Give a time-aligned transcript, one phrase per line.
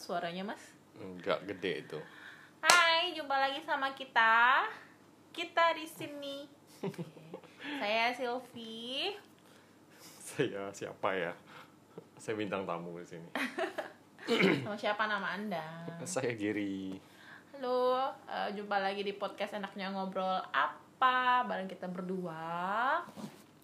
[0.00, 0.62] suaranya mas
[0.96, 1.98] Enggak gede itu.
[2.60, 4.64] Hai jumpa lagi sama kita
[5.30, 6.36] kita di sini
[7.80, 9.12] saya Silvi
[10.00, 11.32] Saya siapa ya?
[12.16, 13.28] Saya bintang tamu di sini.
[14.62, 16.96] sama siapa nama anda Saya Giri.
[17.52, 23.00] halo eh, jumpa lagi di podcast enaknya ngobrol apa bareng kita berdua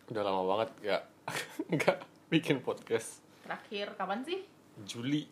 [0.06, 1.02] Udah lama banget nggak
[1.74, 1.96] nggak
[2.28, 3.24] bikin podcast.
[3.40, 4.40] terakhir kapan sih
[4.84, 5.24] Juli.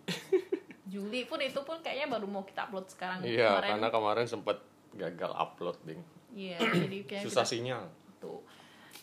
[0.84, 4.61] Juli pun itu pun kayaknya baru mau kita upload sekarang Iya, karena kemarin sempat
[4.93, 6.01] gagal upload, ding.
[6.30, 7.83] iya jadi kayaknya Susah kita- sinyal.
[8.16, 8.41] tuh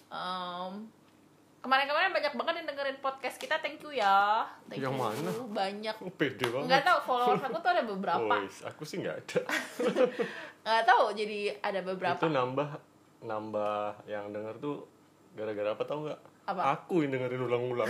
[0.07, 0.73] Em,
[1.57, 5.31] kemarin-kemarin banyak banget yang dengerin podcast kita thank you ya thank Yang you mana?
[5.49, 6.67] banyak Oh, pede banget.
[6.67, 9.39] nggak tahu followers aku tuh ada beberapa Woi, aku sih nggak ada.
[10.63, 12.69] nggak tahu jadi ada beberapa Itu nambah
[13.21, 14.85] nambah yang denger tuh
[15.31, 16.19] gara-gara apa tau nggak?
[16.49, 16.81] Apa?
[16.81, 17.87] Aku yang dengerin ulang-ulang.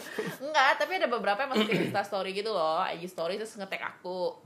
[0.44, 4.38] Enggak, tapi ada beberapa yang masukin Insta story gitu loh, IG story terus nge-tag aku.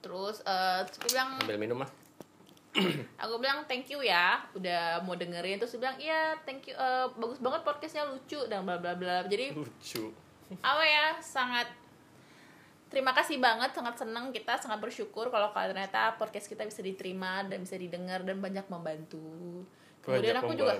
[0.00, 1.90] Terus eh terus aku bilang Ambil minum mah.
[3.22, 7.06] aku bilang thank you ya udah mau dengerin terus dia bilang iya thank you eh,
[7.18, 9.26] bagus banget podcastnya lucu dan bla bla bla.
[9.26, 10.14] Jadi Lucu.
[10.62, 11.66] apa ya sangat
[12.90, 17.62] terima kasih banget sangat senang kita sangat bersyukur kalau ternyata podcast kita bisa diterima dan
[17.62, 19.66] bisa didengar dan banyak membantu.
[20.00, 20.74] Kemudian Banyak aku juga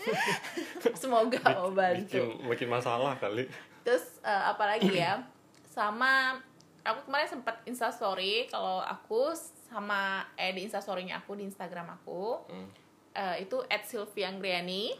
[0.96, 2.00] semoga membantu.
[2.08, 3.46] bikin bikin masalah kali.
[3.84, 5.22] Terus eh, apa lagi ya?
[5.64, 6.40] Sama
[6.82, 9.32] aku kemarin sempat insta story kalau aku
[9.70, 12.68] sama eh di insta storynya aku di instagram aku Hmm.
[13.12, 14.96] eh, itu at Sylvianggriani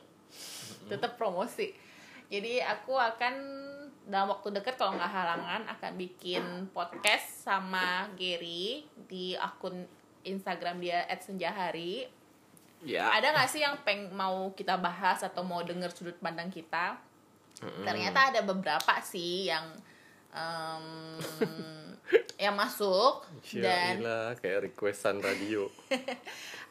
[0.86, 1.74] tetap promosi.
[2.30, 3.34] Jadi aku akan
[4.06, 9.86] dalam waktu dekat kalau nggak halangan akan bikin podcast sama Gary di akun
[10.22, 12.06] Instagram dia Senjahari
[12.84, 13.12] ya.
[13.12, 16.96] Ada nggak sih yang peng mau kita bahas atau mau denger sudut pandang kita?
[17.60, 19.68] Ternyata ada beberapa sih yang
[20.32, 20.84] em,
[22.44, 25.68] yang masuk dan dan kayak requestan radio.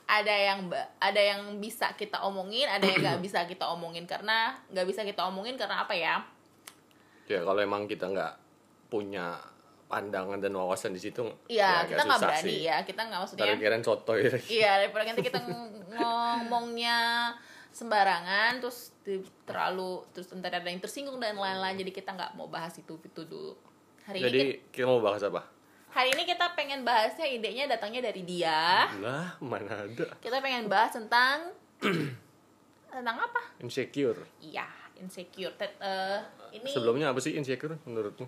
[0.09, 4.90] Ada yang ada yang bisa kita omongin ada yang nggak bisa kita omongin karena nggak
[4.90, 6.25] bisa kita omongin karena apa ya?
[7.30, 8.34] Ya kalau emang kita nggak
[8.90, 9.38] punya
[9.89, 12.57] pandangan dan wawasan di situ Iya agak kita nggak berani sih.
[12.63, 16.97] ya kita nggak maksudnya Ntar kirain sotoy Iya, daripada nanti kita ng- ngomongnya
[17.69, 18.94] sembarangan terus
[19.44, 23.22] terlalu terus ntar ada yang tersinggung dan lain-lain jadi kita nggak mau bahas itu itu
[23.23, 23.57] dulu.
[24.03, 25.53] Hari jadi ini kita mau bahas apa kita,
[25.91, 28.89] hari ini kita pengen bahasnya idenya datangnya dari dia.
[28.95, 31.50] lah mana ada Kita pengen bahas tentang
[32.88, 33.41] tentang apa?
[33.59, 34.66] insecure Iya,
[34.97, 35.53] insecure.
[35.56, 36.19] Tet- eh,
[36.51, 38.25] ini sebelumnya apa sih insecure menurutmu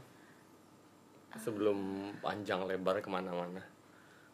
[1.35, 1.77] sebelum
[2.19, 3.61] panjang lebar ke mana-mana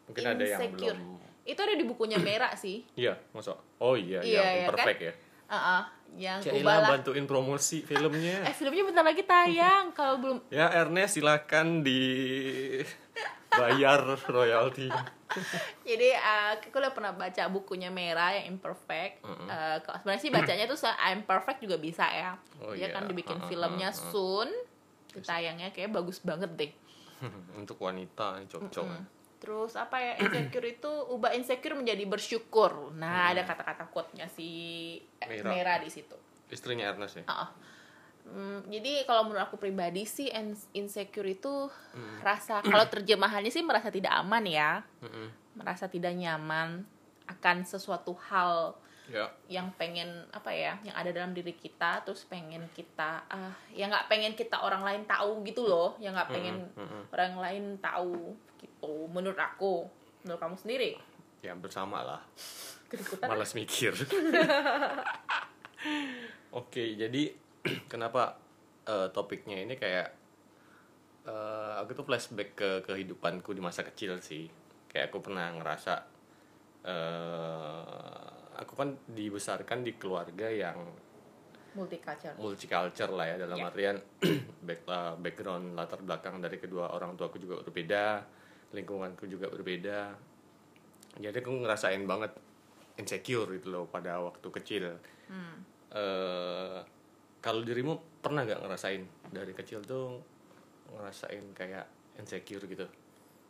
[0.04, 0.96] mungkin ada yang Insecure.
[0.96, 0.98] belum
[1.44, 2.82] itu ada di bukunya Merah sih.
[2.92, 5.14] iya masa oh iya, Iya, yang iya, imperfect ya
[5.48, 5.82] Heeh,
[6.20, 9.96] yang Cailah bantuin promosi filmnya Eh, filmnya bentar lagi tayang.
[9.96, 12.04] Kalau belum Ya Ernest silakan di
[13.50, 14.92] bayar royalti.
[15.88, 19.24] Jadi uh, aku udah pernah baca bukunya Merah yang Imperfect.
[19.24, 22.36] Uh, kalau sebenarnya sih bacanya tuh se- I'm Perfect juga bisa ya.
[22.60, 22.92] Oh Dia iya.
[22.92, 24.04] kan dibikin Uh, uh, filmnya uh, uh.
[24.12, 24.48] soon.
[25.10, 26.72] Ditayangnya kayak bagus banget deh.
[27.60, 28.86] Untuk wanita cocok.
[29.38, 32.90] Terus apa ya insecure itu ubah insecure menjadi bersyukur.
[32.94, 34.48] Nah ada kata-kata quote-nya si
[35.22, 35.50] Merah.
[35.54, 36.18] Merah di situ.
[36.50, 37.24] Istrinya Ernest ya.
[37.30, 37.50] Ah,
[38.28, 41.72] Hmm, jadi kalau menurut aku pribadi sih ins- insecure itu
[42.20, 45.56] rasa kalau terjemahannya sih merasa tidak aman ya, Mm-mm.
[45.56, 46.84] merasa tidak nyaman
[47.24, 48.76] akan sesuatu hal
[49.08, 49.24] Ya.
[49.48, 54.04] yang pengen apa ya yang ada dalam diri kita terus pengen kita ah yang nggak
[54.04, 57.08] pengen kita orang lain tahu gitu loh yang nggak pengen mm-mm.
[57.16, 59.88] orang lain tahu gitu menurut aku
[60.28, 60.92] menurut kamu sendiri
[61.38, 62.22] Ya bersama lah.
[63.22, 63.94] Malas mikir.
[66.58, 67.30] Oke, jadi
[67.92, 68.34] kenapa
[68.88, 70.08] eh, topiknya ini kayak
[71.30, 74.50] eh, aku tuh flashback ke kehidupanku di masa kecil sih.
[74.90, 75.94] Kayak aku pernah ngerasa
[76.88, 78.17] eh
[78.58, 80.78] aku kan dibesarkan di keluarga yang
[81.78, 83.66] multicultural multicultural lah ya dalam Ya.
[83.70, 83.96] artian
[84.66, 88.04] back, uh, background latar belakang dari kedua orang tuaku juga berbeda
[88.74, 89.98] lingkunganku juga berbeda
[91.22, 92.34] jadi aku ngerasain banget
[92.98, 94.84] insecure gitu loh pada waktu kecil
[95.30, 95.56] hmm.
[95.88, 96.80] Eh,
[97.40, 100.20] kalau dirimu pernah nggak ngerasain dari kecil tuh
[100.92, 101.88] ngerasain kayak
[102.20, 102.84] insecure gitu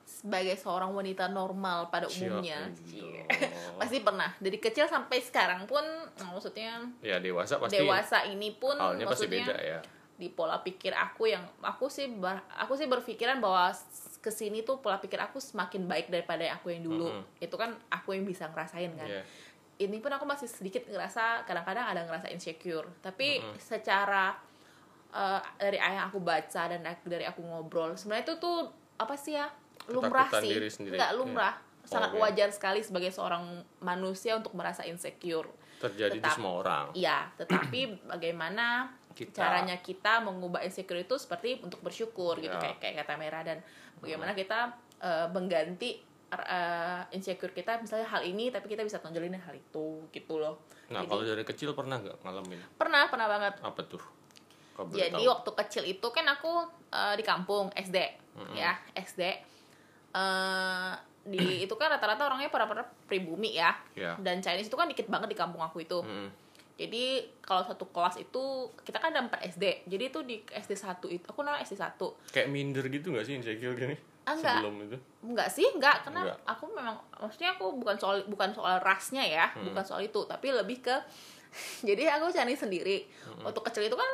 [0.09, 2.59] sebagai seorang wanita normal pada Ya umumnya.
[3.81, 4.33] pasti pernah.
[4.41, 5.85] Dari kecil sampai sekarang pun
[6.17, 9.79] nah, maksudnya ya dewasa pasti dewasa ini pun halnya pasti beda ya.
[10.19, 13.71] di pola pikir aku yang aku sih ber- aku sih berpikiran bahwa
[14.19, 17.13] ke sini tuh pola pikir aku semakin baik daripada yang aku yang dulu.
[17.13, 17.39] Mm-mm.
[17.39, 19.07] itu kan aku yang bisa ngerasain kan.
[19.07, 19.23] Iya.
[19.79, 22.91] ini pun aku masih sedikit ngerasa kadang-kadang ada ngerasa insecure.
[22.99, 23.61] Tapi Mm-mm.
[23.61, 24.35] secara
[25.11, 28.67] eh, dari ayah aku baca dan dari aku ngobrol sebenarnya itu tuh
[28.97, 29.47] apa sih ya
[29.89, 31.19] lumrah sih diri sendiri, nggak iya.
[31.19, 32.21] lumrah sangat Oke.
[32.21, 33.45] wajar sekali sebagai seorang
[33.81, 35.49] manusia untuk merasa insecure
[35.81, 36.37] terjadi di Tetap.
[36.37, 37.81] semua orang iya tetapi
[38.13, 39.33] bagaimana Kita.
[39.35, 42.61] caranya kita mengubah insecure itu seperti untuk bersyukur gitu Ya.
[42.61, 43.59] kayak kayak kata Mera dan
[43.99, 44.69] bagaimana kita
[45.01, 45.97] eh, mengganti
[46.29, 50.61] eh, insecure kita misalnya hal ini tapi kita bisa tonjolin hal itu gitu loh
[50.93, 54.03] nah Jadi- kalau dari kecil pernah nggak ngalamin pernah pernah banget apa tuh
[54.95, 55.27] Jadi tahu.
[55.27, 56.53] waktu kecil itu kan aku
[56.93, 57.97] eh, di kampung SD
[58.53, 59.23] ya SD
[60.19, 60.93] Eh,
[61.25, 64.17] di itu kan rata-rata orangnya para para pribumi ya Ya.
[64.19, 66.27] dan Chinese itu kan dikit banget di kampung aku itu Mm-mm.
[66.75, 67.05] jadi
[67.39, 68.43] kalau satu kelas itu
[68.81, 72.01] kita kan ada 4 SD jadi itu di SD 1 itu aku namanya SD 1
[72.29, 73.95] kayak minder gitu nggak sih insecure gini
[74.25, 74.61] Ah, nggak.
[74.61, 76.39] sebelum itu Enggak sih, enggak karena Enggak.
[76.47, 79.65] aku memang maksudnya aku bukan soal bukan soal rasnya ya, Hmm.
[79.65, 80.93] bukan soal itu, tapi lebih ke
[81.89, 83.09] jadi aku Chinese sendiri.
[83.25, 83.41] Hmm.
[83.43, 84.11] Waktu kecil itu kan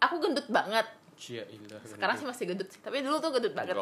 [0.00, 0.86] aku gendut banget.
[1.18, 3.74] Cia ilah Sekarang sih masih gendut sih, tapi dulu tuh gendut banget.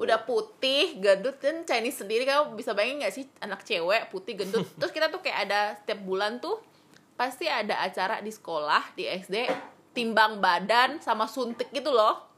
[0.00, 4.64] Udah putih, gendut dan Chinese sendiri kamu bisa bayangin nggak sih anak cewek putih gendut.
[4.80, 6.56] Terus kita tuh kayak ada setiap bulan tuh
[7.20, 9.44] pasti ada acara di sekolah di SD
[9.92, 12.30] timbang badan sama suntik gitu loh.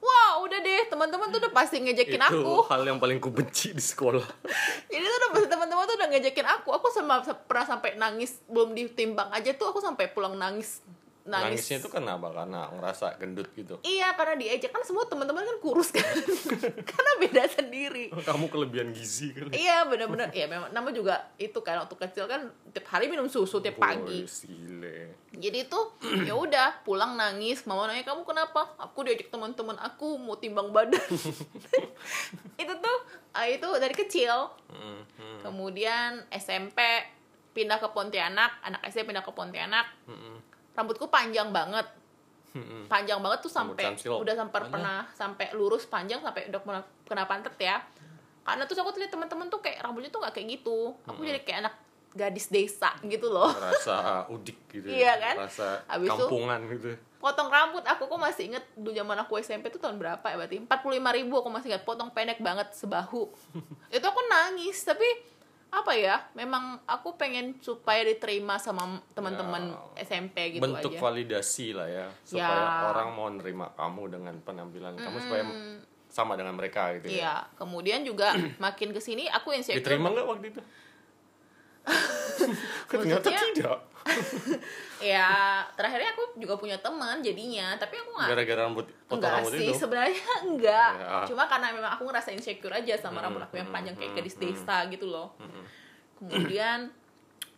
[0.00, 2.72] Wah, udah deh, teman-teman tuh udah pasti ngejekin itu aku.
[2.72, 4.24] hal yang paling kubenci di sekolah
[4.90, 6.68] Jadi tuh udah pasti teman-teman tuh udah ngejekin aku.
[6.72, 10.80] Aku sama pernah sampai nangis belum ditimbang aja tuh aku sampai pulang nangis.
[11.20, 11.60] Nangis.
[11.60, 15.92] nangisnya itu kenapa karena ngerasa gendut gitu Iya, karena diejek kan semua teman-teman kan kurus
[15.92, 16.02] kan.
[16.90, 18.08] karena beda sendiri.
[18.24, 22.48] kamu kelebihan gizi kan Iya benar-benar ya memang nama juga itu kan waktu kecil kan
[22.72, 24.24] tiap hari minum susu tiap pagi.
[24.24, 25.12] Sile.
[25.30, 25.92] Jadi tuh
[26.28, 28.72] ya udah pulang nangis, mama nanya kamu kenapa?
[28.80, 30.98] Aku diajak teman-teman aku mau timbang badan.
[32.62, 32.98] itu tuh
[33.32, 34.50] ah, itu dari kecil.
[34.72, 36.80] Mm, mm, Kemudian SMP
[37.50, 39.86] pindah ke Pontianak, anak SD pindah ke Pontianak.
[40.06, 40.36] mm, mm,
[40.72, 41.86] Rambutku panjang banget.
[42.50, 42.84] mm, mm.
[42.90, 47.54] Panjang banget tuh sampai udah sampai pernah sampai lurus panjang sampai udah kena, kena pantat
[47.56, 47.78] ya.
[48.42, 50.94] Karena terus aku tuh lihat teman-teman tuh kayak rambutnya tuh nggak kayak gitu.
[51.06, 51.74] Aku jadi kayak anak
[52.10, 53.54] gadis desa gitu loh.
[53.54, 55.46] Rasa udik gitu Iya kan?
[55.46, 56.90] Rasa Habis itu- kampungan gitu
[57.20, 60.56] potong rambut aku kok masih inget dulu zaman aku SMP tuh tahun berapa ya berarti
[60.64, 63.28] 45 ribu aku masih ingat potong pendek banget sebahu
[63.94, 65.04] itu aku nangis tapi
[65.70, 68.82] apa ya memang aku pengen supaya diterima sama
[69.12, 71.00] teman-teman Ya, SMP gitu Bentuk aja.
[71.00, 72.90] validasi lah ya Supaya Ya.
[72.90, 75.44] orang mau nerima kamu dengan penampilan kamu Supaya
[76.10, 77.14] sama dengan mereka gitu ya.
[77.14, 79.78] Iya kemudian juga makin ke sini aku insecure.
[79.78, 80.60] Diterima nggak waktu itu?
[82.90, 83.78] Ternyata tidak
[85.00, 89.52] ya terakhirnya aku juga punya teman jadinya tapi aku nggak Gara-gara rambut potong enggak rambut
[89.56, 91.24] sih itu sebenarnya enggak Ya.
[91.24, 94.12] cuma karena memang aku ngerasa insecure aja sama Hmm, rambut aku yang hmm, panjang kayak
[94.12, 94.42] hmm, gadis hmm.
[94.44, 95.64] desa gitu loh Mm-mm.
[96.20, 96.78] kemudian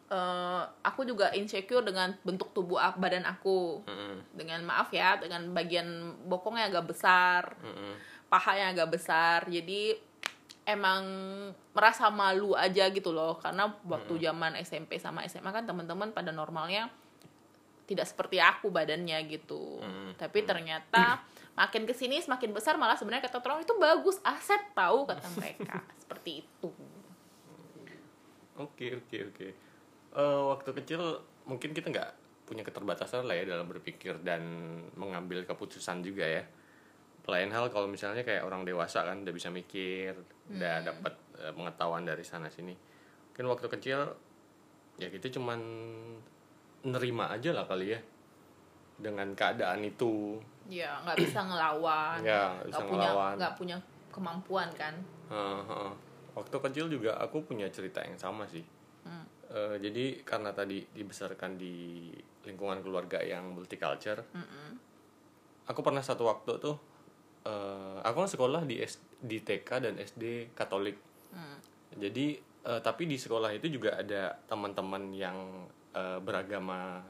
[0.08, 4.38] eh, aku juga insecure dengan bentuk tubuh badan aku Mm-mm.
[4.38, 7.98] dengan maaf ya dengan bagian bokongnya agak besar Mm-mm.
[8.30, 9.98] pahanya agak besar jadi
[10.62, 11.02] emang
[11.74, 16.86] merasa malu aja gitu loh karena waktu zaman SMP sama SMA kan teman-teman pada normalnya
[17.92, 20.16] tidak seperti aku badannya gitu Mm.
[20.16, 21.20] tapi ternyata
[21.60, 25.84] makin ke sini semakin besar malah sebenarnya kata orang itu bagus aset tahu kata mereka
[26.00, 26.72] seperti itu
[28.52, 29.48] Oke oke oke.
[30.12, 31.00] Eh, waktu kecil
[31.48, 32.10] mungkin kita nggak
[32.44, 34.42] punya keterbatasan lah ya dalam berpikir dan
[34.92, 36.44] mengambil keputusan juga ya.
[37.24, 40.12] Lain hal kalau misalnya kayak orang dewasa kan udah bisa mikir,
[40.52, 42.76] udah dapat eh, pengetahuan dari sana sini.
[43.32, 44.00] Mungkin waktu kecil
[45.00, 45.60] ya kita cuman
[46.84, 48.00] nerima aja lah kali ya
[48.94, 50.38] dengan keadaan itu.
[50.64, 53.34] ya nggak bisa ngelawan Ya, nggak bisa punya ngelawan.
[53.34, 53.76] nggak punya
[54.08, 54.94] kemampuan kan
[55.26, 55.90] Heeh.
[56.32, 58.62] Waktu kecil juga aku punya cerita yang sama sih.
[59.02, 59.24] Hmm.
[59.48, 62.08] Eh, jadi karena tadi dibesarkan di
[62.42, 64.70] lingkungan keluarga yang multiculture, Mm-mm.
[65.64, 66.76] aku pernah satu waktu tuh,
[67.42, 70.96] eh, aku kan sekolah di S- di TK dan SD Katolik.
[71.30, 71.58] Hmm.
[71.94, 75.36] Jadi eh, tapi di sekolah itu juga ada teman-teman yang
[75.92, 77.00] eh, beragama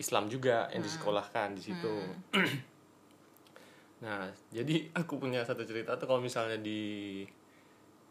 [0.00, 1.96] Islam juga yang disekolahkan di situ.
[4.04, 7.20] nah, jadi aku punya satu cerita tuh kalau misalnya di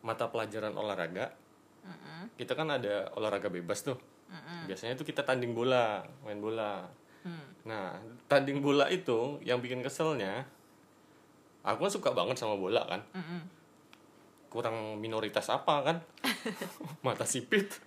[0.05, 1.33] mata pelajaran olahraga,
[1.81, 2.37] Mm-mm.
[2.37, 3.97] kita kan ada olahraga bebas tuh.
[4.29, 4.69] Mm-mm.
[4.69, 6.85] Biasanya tuh kita tanding bola, main bola.
[7.25, 7.47] Hmm.
[7.67, 7.99] Nah,
[8.31, 10.45] tanding bola itu yang bikin keselnya,
[11.65, 13.01] aku kan suka banget sama bola kan.
[13.17, 13.41] Mm-mm.
[14.53, 15.97] Kurang minoritas apa kan?
[17.05, 17.81] Mata sipit,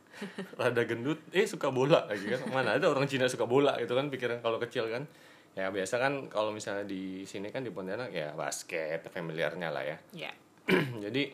[0.61, 2.41] rada gendut, eh suka bola lagi kan.
[2.51, 5.07] Mana ada orang Cina suka bola gitu kan pikiran kalau kecil kan.
[5.53, 9.97] Ya biasa kan kalau misalnya di sini kan di Pontianak ya basket, familiarnya lah ya.
[10.17, 10.33] ya
[11.05, 11.29] Jadi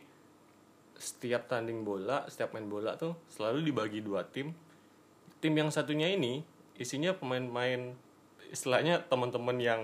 [0.99, 4.51] setiap tanding bola, setiap main bola tuh selalu dibagi dua tim.
[5.39, 6.43] Tim yang satunya ini
[6.75, 7.95] isinya pemain-pemain
[8.51, 9.83] istilahnya teman-teman yang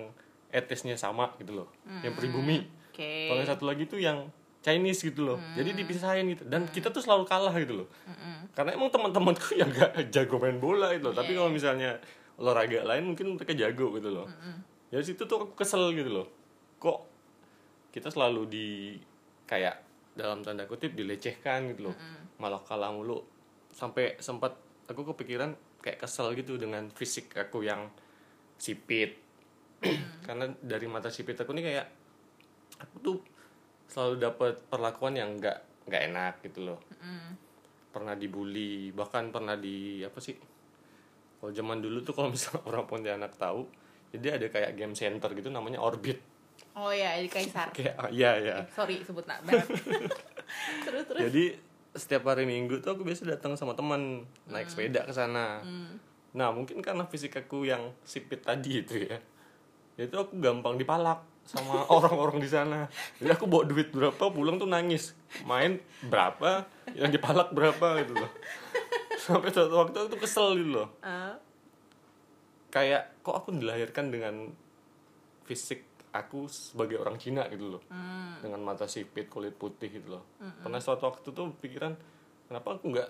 [0.51, 1.69] etnisnya sama gitu loh,
[2.03, 2.67] yang pribumi.
[2.95, 3.27] Oke.
[3.27, 4.31] kalau yang satu lagi tuh yang
[4.65, 5.37] Chinese gitu loh.
[5.37, 5.61] Hmm.
[5.61, 6.49] jadi dipisahin gitu.
[6.49, 7.89] Dan kita tuh selalu kalah gitu loh.
[8.57, 11.13] Karena emang teman-temanku yang gak jago main bola itu loh.
[11.13, 11.91] Tapi Iya, kalau misalnya
[12.41, 14.27] olahraga lain mungkin mereka jago gitu loh.
[14.89, 16.27] Dari situ tuh aku kesel gitu loh.
[16.81, 16.99] Kok
[17.93, 18.67] kita selalu di
[19.45, 19.85] kayak
[20.17, 21.97] dalam tanda kutip dilecehkan gitu loh.
[22.41, 23.21] Malah kalah mulu.
[23.69, 24.57] Sampai sempat
[24.89, 25.53] aku kepikiran
[25.85, 27.93] kayak kesel gitu dengan fisik aku yang
[28.57, 29.21] sipit.
[30.25, 31.87] Karena dari mata sipit aku nih kayak
[32.81, 33.17] aku tuh
[33.89, 36.81] selalu dapat perlakuan yang nggak nggak enak gitu loh.
[37.95, 40.35] Pernah dibully bahkan pernah di apa sih
[41.39, 43.69] kalau zaman dulu tuh kalau misalnya orang Pontianak tahu
[44.15, 46.19] jadi ada kayak game center gitu namanya Orbit.
[46.75, 47.71] Oh ya, di Kaisar.
[47.77, 48.31] kayak ah, iya.
[48.39, 49.43] Ya Eh, sorry sebut nak
[50.87, 51.21] terus terus.
[51.29, 51.45] jadi
[51.95, 55.63] setiap hari minggu tuh aku biasa datang sama teman naik sepeda ke sana.
[56.35, 59.19] Nah mungkin karena fisik aku yang sipit tadi itu ya
[59.95, 62.89] itu aku gampang dipalak sama orang-orang di sana.
[63.21, 65.13] Jadi aku bawa duit berapa pulang tuh nangis.
[65.45, 66.65] Main berapa
[66.97, 68.31] yang dipalak berapa gitu loh.
[69.25, 70.89] Sampai suatu waktu aku tuh kesel gitu loh.
[71.01, 71.39] Ah,
[72.75, 74.51] kayak kok aku dilahirkan dengan
[75.45, 75.85] fisik
[76.15, 77.83] aku sebagai orang Cina gitu loh.
[78.41, 80.25] Dengan mata sipit kulit putih gitu loh.
[80.61, 81.95] Pernah suatu waktu tuh pikiran
[82.49, 83.09] kenapa aku nggak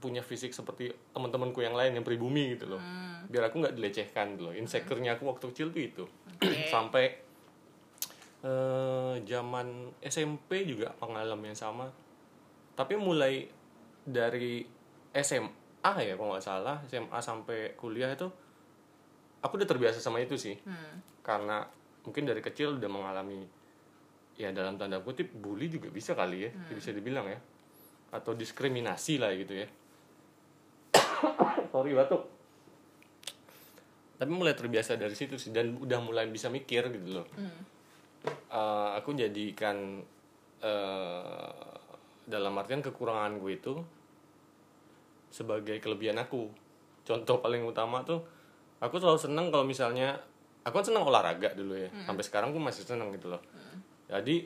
[0.00, 2.82] punya fisik seperti teman-temanku yang lain yang pribumi gitu loh.
[3.28, 4.54] Biar aku nggak dilecehkan gitu loh.
[4.56, 6.04] Insecure-nya aku waktu kecil tuh itu.
[6.74, 7.20] Sampai
[8.40, 11.92] eh, zaman SMP juga pengalaman yang sama.
[12.72, 13.44] Tapi mulai
[14.00, 14.64] dari
[15.12, 16.80] SMA ya kalau nggak salah.
[16.88, 18.24] SMA sampai kuliah itu
[19.44, 20.56] aku udah terbiasa sama itu sih.
[20.64, 21.12] Hmm.
[21.20, 21.68] karena
[22.00, 23.44] mungkin dari kecil udah mengalami
[24.40, 27.36] ya dalam tanda kutip bully juga bisa kali ya bisa dibilang ya.
[28.16, 29.68] Atau diskriminasi lah gitu ya
[31.72, 32.22] sorry batuk.
[34.20, 37.26] Tapi mulai terbiasa dari situ sih dan udah mulai bisa mikir gitu loh.
[38.52, 40.04] Eh, aku jadikan
[40.60, 41.72] eh,
[42.28, 43.74] dalam artian kekurangan gue itu
[45.32, 46.52] sebagai kelebihan aku.
[47.06, 48.20] Contoh paling utama tuh
[48.84, 50.20] aku selalu seneng kalau misalnya
[50.68, 51.88] aku kan seneng olahraga dulu ya.
[52.04, 53.40] Sampai sekarang aku masih seneng gitu loh.
[54.04, 54.36] Jadi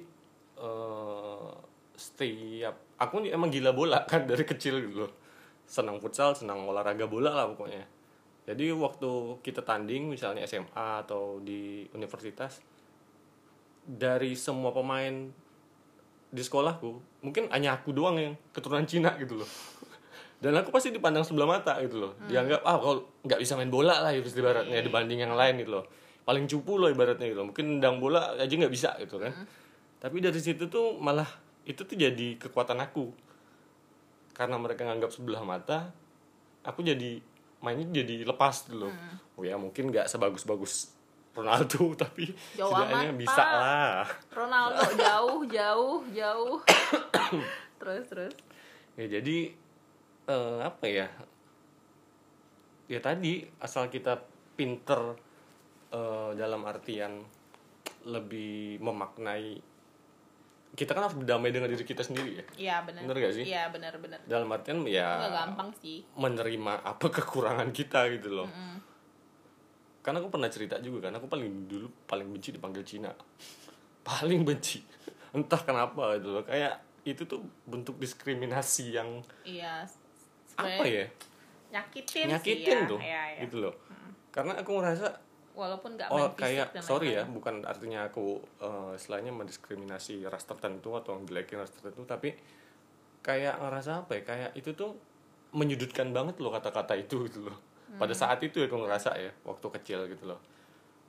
[0.63, 1.51] eh,
[1.99, 5.24] setiap aku emang gila bola kan dari kecil gitu loh
[5.65, 7.85] senang futsal senang olahraga bola lah pokoknya.
[8.45, 12.61] Jadi waktu kita tanding misalnya SMA atau di universitas
[13.85, 15.33] dari semua pemain
[16.35, 19.51] di sekolahku mungkin hanya aku doang yang keturunan Cina gitu loh.
[20.45, 22.13] Dan aku pasti dipandang sebelah mata gitu loh.
[22.29, 25.89] Dianggap ah kalau nggak bisa main bola lah itu ibaratnya dibanding yang lain gitu loh.
[26.29, 27.49] Paling cupu loh ibaratnya gitu loh.
[27.49, 29.33] Mungkin nendang bola aja nggak bisa gitu kan.
[30.05, 31.29] Tapi dari situ tuh malah
[31.65, 33.24] itu tuh jadi kekuatan aku
[34.35, 35.95] karena mereka nganggap sebelah mata
[36.67, 37.23] aku jadi
[37.63, 38.93] mainnya jadi lepas gitu loh
[39.39, 40.93] oh ya mungkin nggak sebagus-bagus
[41.35, 43.51] Ronaldo tapi Jauh setidaknya amat, bisa Pak.
[43.55, 46.57] lah Ronaldo jauh jauh jauh.
[47.81, 48.35] terus terus.
[48.99, 49.37] ya jadi
[50.31, 51.09] eh, apa ya
[52.91, 54.21] ya tadi asal kita
[54.55, 55.17] pinter
[55.91, 57.23] eh, dalam artian
[58.05, 59.74] lebih memaknai
[60.75, 63.01] kita kan harus berdamai dengan diri kita sendiri ya Iya benar.
[63.05, 63.45] Bener gak sih?
[63.45, 64.19] Iya benar benar.
[64.25, 66.03] dalam artian ya Nggak gampang sih.
[66.13, 68.51] menerima apa kekurangan kita gitu loh
[70.01, 73.09] karena aku pernah cerita juga kan aku paling dulu paling benci dipanggil Cina
[74.09, 74.85] paling benci
[75.33, 79.85] entah kenapa gitu loh kayak itu tuh bentuk diskriminasi yang Iya.
[80.55, 81.07] apa ya
[81.71, 82.87] Nyakitin, nyakitin sih ya.
[82.87, 83.41] tuh Iya, iya.
[83.43, 83.75] gitu loh
[84.29, 85.09] karena aku ngerasa
[85.55, 90.27] Walaupun nggak oh main fisik kayak dan sorry ya bukan artinya aku eh, istilahnya mendiskriminasi
[90.27, 92.35] ras tertentu atau ngejelekin ras tertentu tapi
[93.23, 94.99] kayak ngerasa apa ya kayak itu tuh
[95.55, 97.57] menyudutkan banget loh kata-kata itu gitu loh.
[97.95, 100.43] Pada saat itu ya aku ngerasa ya waktu kecil gitu loh.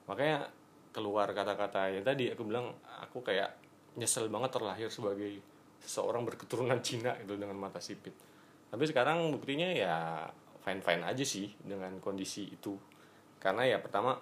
[0.05, 0.45] Makanya
[0.93, 2.71] keluar kata-kata yang tadi aku bilang
[3.01, 3.57] aku kayak
[3.97, 5.41] nyesel banget terlahir sebagai
[5.81, 8.13] seseorang berketurunan Cina gitu dengan mata sipit.
[8.69, 10.23] Tapi sekarang buktinya ya
[10.61, 12.77] fine fine aja sih dengan kondisi itu.
[13.41, 14.13] Karena ya pertama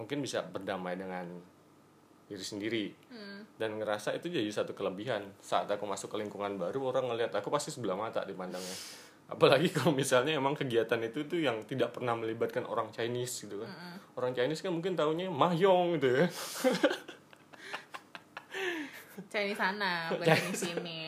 [0.00, 1.28] mungkin bisa berdamai dengan
[2.30, 2.86] diri sendiri.
[3.60, 5.20] Dan ngerasa itu jadi satu kelebihan.
[5.44, 8.72] Saat aku masuk ke lingkungan baru orang ngelihat aku pasti sebelah mata dipandangnya.
[9.30, 13.70] Apalagi kalau misalnya emang kegiatan itu tuh yang tidak pernah melibatkan orang Chinese gitu kan.
[14.16, 16.26] Orang Chinese kan mungkin taunya mahyong gitu ya.
[19.30, 20.56] Chinese sana, bukan Chinese.
[20.56, 21.04] Sini.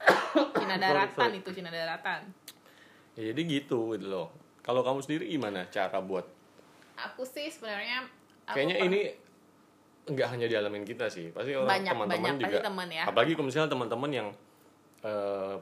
[0.58, 2.20] Cina daratan itu Cina daratan.
[3.16, 4.28] ya jadi gitu gitu loh.
[4.60, 6.35] Kalau kamu sendiri gimana cara buat
[6.96, 8.08] Aku sih sebenarnya
[8.48, 9.00] kayaknya per- ini
[10.06, 11.30] nggak hanya dialamin kita sih.
[11.34, 12.46] Pasti orang Banyak, teman-teman banyak, juga.
[12.46, 13.02] pasti teman ya.
[13.04, 14.28] apalagi kalau misalnya teman-teman yang
[15.04, 15.56] eh,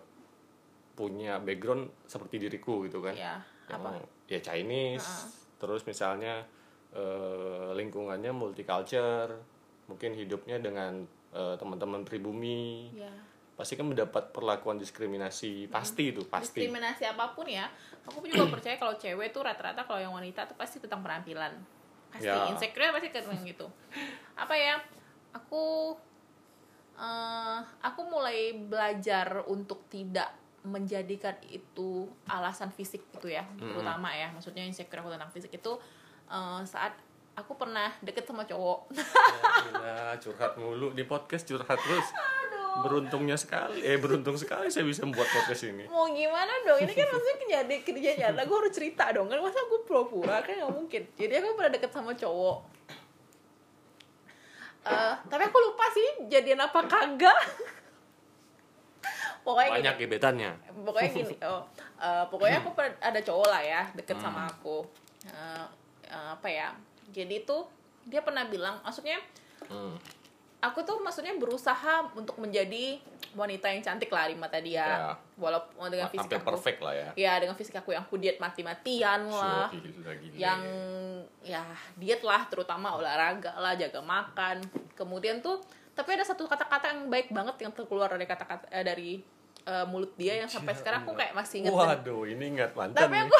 [0.94, 3.14] punya background seperti diriku gitu kan.
[3.16, 3.96] Ya apa?
[4.28, 6.44] ya Chinese terus misalnya
[6.92, 9.40] eh, lingkungannya multicultural
[9.88, 12.92] mungkin hidupnya dengan eh, teman-teman pribumi.
[12.94, 13.10] Ya
[13.54, 16.62] pasti kan mendapat perlakuan diskriminasi pasti itu pasti.
[16.62, 17.70] Diskriminasi apa pun ya
[18.02, 21.54] aku juga percaya kalau cewek tuh rata-rata kalau yang wanita tuh pasti tentang penampilan.
[22.10, 22.50] Pasti Ya.
[22.50, 23.66] insecure pasti tentang gitu.
[24.34, 24.82] Apa ya
[25.30, 25.94] aku
[26.94, 30.30] eh, aku mulai belajar untuk tidak
[30.64, 35.72] menjadikan itu alasan fisik gitu ya terutama ya maksudnya insecure aku tentang fisik itu
[36.26, 36.94] eh, saat
[37.34, 38.94] aku pernah deket sama cowok.
[38.94, 39.02] Ya,
[39.66, 40.94] gila, curhat mulu.
[40.94, 42.06] Di podcast curhat terus
[42.82, 43.84] beruntungnya sekali.
[43.86, 45.86] Eh beruntung sekali saya bisa membuat podcast ini.
[45.86, 46.82] Mau gimana dong?
[46.82, 48.40] Ini kan maksudnya kejadian kerja nyata.
[48.48, 49.30] Gue harus cerita dong.
[49.30, 50.42] Kan masa gue pura-pura?
[50.42, 51.02] Kan nggak mungkin.
[51.14, 52.58] Jadi aku pernah deket sama cowok.
[54.84, 57.38] Eh, tapi aku lupa sih jadian apa kagak.
[59.44, 60.50] Pokoknya gini, banyak gebetannya.
[60.72, 61.62] Pokoknya gini oh.
[62.00, 64.84] Eh, pokoknya aku pernah ada cowok lah ya deket sama aku.
[65.28, 65.66] Eh,
[66.08, 66.72] eh, apa ya?
[67.12, 67.68] Jadi tuh
[68.04, 69.20] dia pernah bilang maksudnya
[69.64, 69.96] Hmm.
[70.64, 72.96] Aku tuh maksudnya berusaha untuk menjadi
[73.34, 75.10] wanita yang cantik lah di mata dia Ya.
[75.36, 77.08] walaupun dengan fisik aku perfect lah ya.
[77.14, 79.68] Ya dengan fisik aku yang aku diet mati-matian lah.
[79.68, 80.34] gila, gila.
[80.34, 80.60] yang
[81.42, 81.62] ya
[81.94, 84.62] diet lah terutama olahraga lah jaga makan.
[84.94, 85.58] Kemudian tuh
[85.92, 89.10] tapi ada satu kata-kata yang baik banget yang terkeluar dari kata-kata eh, dari
[89.62, 93.00] eh, mulut dia yang sampai sekarang aku kayak masih inget dan- waduh ini ingat mantan
[93.00, 93.34] tapi aku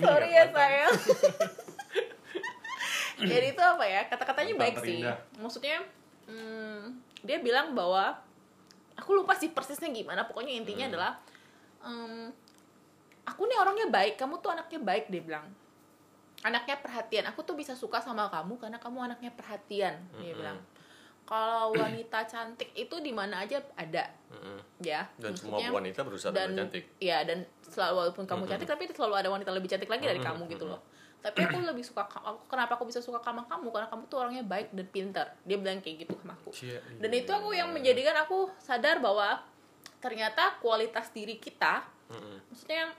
[0.00, 0.92] sorry ingat ya sayang
[3.18, 4.00] jadi itu apa ya?
[4.06, 5.00] Kata-katanya baik sih.
[5.00, 5.16] Terindah.
[5.36, 5.76] maksudnya
[6.24, 6.80] hmm,
[7.20, 8.12] dia bilang bahwa
[8.94, 10.92] aku lupa sih persisnya gimana pokoknya intinya Hmm.
[10.92, 11.12] adalah
[11.80, 12.28] em,
[13.24, 15.46] aku nih orangnya baik kamu tuh anaknya baik dia bilang.
[16.42, 20.36] Anaknya perhatian aku tuh bisa suka sama kamu karena kamu anaknya perhatian dia Mm-mm.
[20.36, 20.58] bilang.
[21.24, 24.58] Kalau wanita cantik itu di mana aja ada Mm-mm.
[24.78, 25.08] ya.
[25.16, 26.84] Dan semua wanita berusaha dan cantik.
[26.98, 30.38] ya dan selalu walaupun kamu cantik tapi selalu ada wanita lebih cantik lagi dari Mm-mm,
[30.38, 30.80] kamu gitu loh
[31.26, 33.74] tapi aku lebih suka ka- aku kenapa aku bisa suka sama kamu?
[33.74, 35.26] Karena kamu tuh orangnya baik dan pintar.
[35.42, 36.54] Dia bilang kayak gitu sama aku.
[36.54, 37.26] Cia, dan iya.
[37.26, 39.42] itu aku yang menjadikan aku sadar bahwa
[39.98, 42.38] ternyata kualitas diri kita Mm-mm.
[42.46, 42.92] maksudnya yang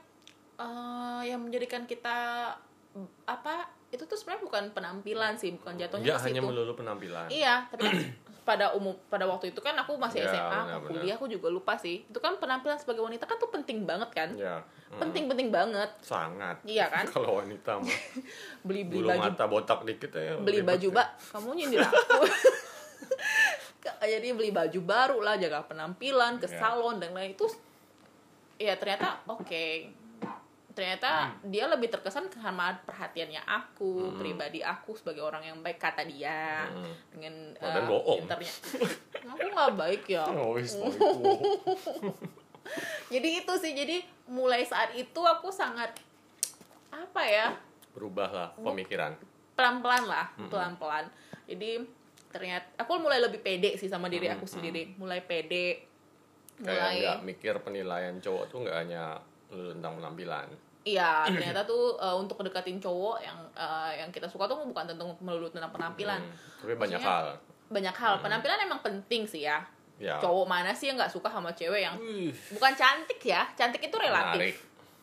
[0.60, 2.16] eh, yang menjadikan kita
[3.24, 3.54] apa
[3.88, 7.26] itu tuh sebenarnya bukan penampilan sih bukan jatuhnya Nggak ke hanya melulu penampilan.
[7.32, 7.96] Iya, tapi kan
[8.48, 10.88] pada umum pada waktu itu kan aku masih Ya, SMA, aku benar-benar.
[10.96, 12.00] kuliah aku juga lupa sih.
[12.02, 14.32] Itu kan penampilan sebagai wanita kan tuh penting banget kan?
[14.32, 15.04] ya Mm.
[15.04, 15.90] Penting-penting banget.
[16.00, 17.04] sangat Iya kan?
[17.12, 17.92] kalau wanita mah
[18.64, 20.94] Beli-beli bulu baju mata botak dikit ya beli baju, ya.
[20.96, 21.08] Mbak.
[21.28, 22.24] Kamu nyindir aku.
[24.08, 26.56] Jadi beli baju baru lah, jaga penampilan, ke Ya.
[26.56, 27.44] salon dan lain itu
[28.56, 29.92] ya ternyata oke.
[30.78, 31.50] Ternyata Hmm.
[31.50, 36.70] dia lebih terkesan sama perhatiannya aku, pribadi aku sebagai orang yang baik kata dia.
[36.70, 36.94] Hmm.
[37.10, 38.22] dengan dan bohong.
[38.22, 38.54] pinternya.
[39.34, 40.22] aku nggak baik ya.
[40.38, 40.54] Oh,
[43.10, 43.74] jadi itu sih.
[43.74, 45.98] Jadi mulai saat itu aku sangat
[46.94, 47.58] apa ya?
[47.90, 49.18] Berubahlah pemikiran.
[49.58, 51.10] pelan pelan lah pelan pelan
[51.50, 51.82] jadi
[52.30, 54.94] ternyata aku mulai lebih pede sih sama diri aku sendiri.
[54.94, 55.82] Mulai pede.
[56.62, 59.18] Kayak mulai nggak mikir penilaian cowok tuh nggak hanya
[59.50, 60.46] tentang penampilan
[60.88, 65.12] iya ternyata tuh eh, untuk deketin cowok yang eh, yang kita suka tuh bukan tentang
[65.18, 66.16] melulu tentang penampilan.
[66.18, 67.68] Hmm, tapi banyak Maksudnya- hal.
[67.68, 68.14] banyak hal.
[68.18, 69.60] Penampilan emang penting sih ya.
[69.98, 70.16] Ya.
[70.16, 71.98] Cowok mana sih yang nggak suka sama cewek yang
[72.50, 73.44] bukan cantik ya?
[73.52, 74.38] Cantik itu relatif.
[74.38, 74.56] Menarik.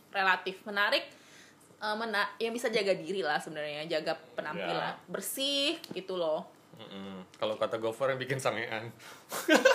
[0.10, 0.56] Relatif.
[0.64, 1.04] Menarik
[1.78, 4.96] eh, mena yang bisa jaga diri lah sebenarnya jaga penampilan.
[4.96, 4.98] Ya.
[5.06, 6.48] bersih gitu loh.
[6.76, 7.24] Mm-mm.
[7.40, 8.92] kalau kata Gofar yang bikin sangean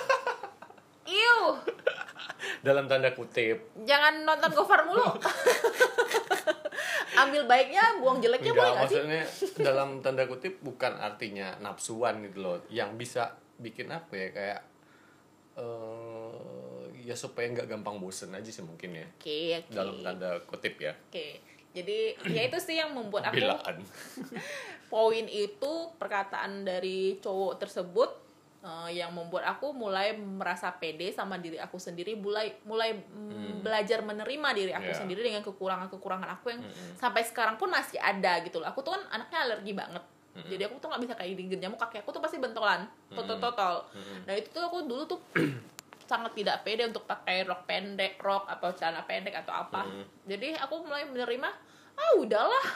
[1.10, 1.58] Iu,
[2.66, 5.02] dalam tanda kutip jangan nonton Gofar mulu.
[7.20, 8.96] Ambil baiknya, buang jeleknya boleh Enggak, gak sih?
[9.02, 9.22] maksudnya
[9.66, 14.60] dalam tanda kutip bukan artinya nafsuan gitu loh yang bisa bikin apa ya kayak
[15.58, 19.72] eh ya supaya nggak gampang bosen aja sih mungkin ya Oke, oke.
[19.74, 21.42] dalam tanda kutip ya Oke.
[21.70, 23.38] Jadi ya itu sih yang membuat aku
[24.92, 28.10] poin itu perkataan dari cowok tersebut
[28.60, 34.00] eh, yang membuat aku mulai merasa pede sama diri aku sendiri mulai mulai mm, belajar
[34.00, 35.00] menerima diri aku Yeah.
[35.00, 36.62] sendiri dengan kekurangan-kekurangan aku yang
[36.96, 38.68] sampai sekarang pun masih ada gitu loh.
[38.68, 40.04] Aku tuh kan anaknya alergi banget.
[40.30, 43.74] Jadi aku tuh nggak bisa kayak digigit nyamuk kaki aku tuh pasti bentolan total total
[44.24, 45.20] nah itu tuh aku dulu tuh
[46.10, 49.86] sangat tidak pede untuk pakai rok pendek rok atau celana pendek atau apa.
[50.26, 51.48] Jadi aku mulai menerima
[51.94, 52.66] ah udahlah.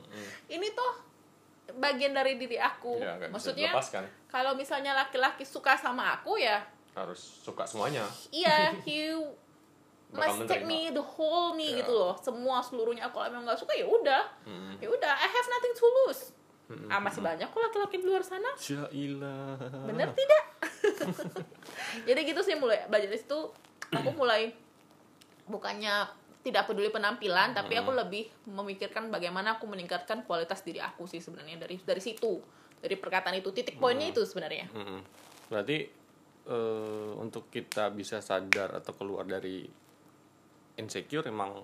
[0.54, 0.92] Ini tuh
[1.76, 2.98] bagian dari diri aku.
[2.98, 3.70] Ya maksudnya
[4.26, 6.62] kalau misalnya laki-laki suka sama aku ya
[6.94, 8.02] harus suka semuanya.
[8.30, 9.14] Iya he
[10.10, 11.82] must take me the whole me Ya.
[11.82, 12.14] gitu loh.
[12.18, 14.22] Semua seluruhnya aku emang nggak suka ya udah.
[14.46, 14.74] Mm-mm.
[14.82, 16.22] ya udah I have nothing to lose.
[16.86, 18.46] Ah masih banyak kok laki-laki di luar sana.
[18.54, 19.58] Syailah.
[19.90, 20.44] Bener tidak?
[22.06, 23.50] Jadi gitu sih mulai belajar situ
[23.90, 24.54] aku mulai
[25.50, 26.06] bukannya
[26.40, 31.60] tidak peduli penampilan tapi aku lebih memikirkan bagaimana aku meningkatkan kualitas diri aku sih sebenarnya
[31.60, 32.40] dari dari situ
[32.80, 35.00] dari perkataan itu titik poinnya itu sebenarnya Mm-mm.
[35.50, 35.78] Berarti
[36.48, 39.66] eh, untuk kita bisa sadar atau keluar dari
[40.80, 41.60] insecure emang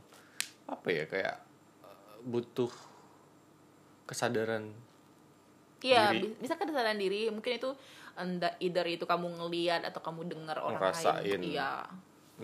[0.69, 1.37] apa ya kayak
[1.87, 2.69] eh, butuh
[4.05, 4.75] kesadaran
[5.87, 7.31] Iya, bisa kesadaran diri.
[7.31, 7.71] Mungkin itu
[8.65, 11.23] either itu kamu ngeliat atau kamu dengar orang Ngerasain.
[11.23, 11.41] lain.
[11.53, 11.85] Iya.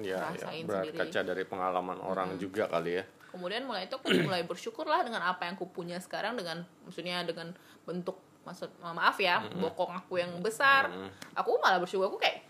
[0.01, 3.05] Ya, ya Ngerasain berkaca dari pengalaman orang juga kali ya.
[3.33, 7.25] Kemudian mulai itu aku mulai bersyukur lah dengan apa yang aku punya sekarang dengan maksudnya
[7.25, 7.53] dengan
[7.85, 10.89] bentuk maksud maaf ya bokong aku yang besar.
[11.37, 12.43] Aku malah bersyukur aku kayak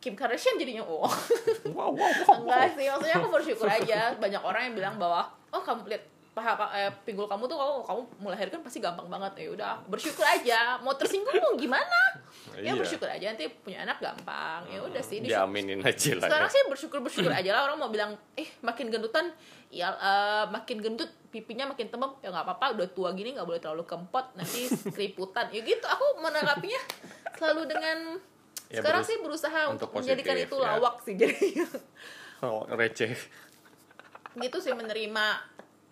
[0.00, 1.08] Kim Kardashian jadinya oh.
[1.72, 2.34] Wow, wow, wow.
[2.44, 4.14] Enggak sih, maksudnya aku bersyukur aja.
[4.14, 6.04] Banyak orang yang bilang bahwa oh kamu lihat
[6.36, 9.32] paha eh, pinggul kamu tuh kamu kamu melahirkan pasti gampang banget.
[9.38, 10.76] Ya udah bersyukur aja.
[10.78, 12.00] Mau tersinggung mau gimana?
[12.54, 12.72] Ya Iya.
[12.76, 13.32] bersyukur aja.
[13.32, 14.68] Nanti punya anak gampang.
[14.68, 16.28] Ya udah sih Diaminin aja lah.
[16.28, 17.64] sekarang sih bersyukur bersyukur aja lah.
[17.64, 19.32] Orang mau bilang eh makin gendutan
[19.66, 23.58] ya eh, makin gendut pipinya makin tembem ya nggak apa-apa udah tua gini nggak boleh
[23.58, 25.48] terlalu kempot nanti keriputan.
[25.48, 26.80] Ya gitu aku menanggapinya
[27.34, 27.98] selalu dengan
[28.66, 30.74] Ya, sekarang sih berusaha untuk, untuk menjadikan itu ya.
[30.74, 31.38] lawak sih jadi
[32.42, 33.14] Oh, receh.
[34.36, 35.24] gitu sih menerima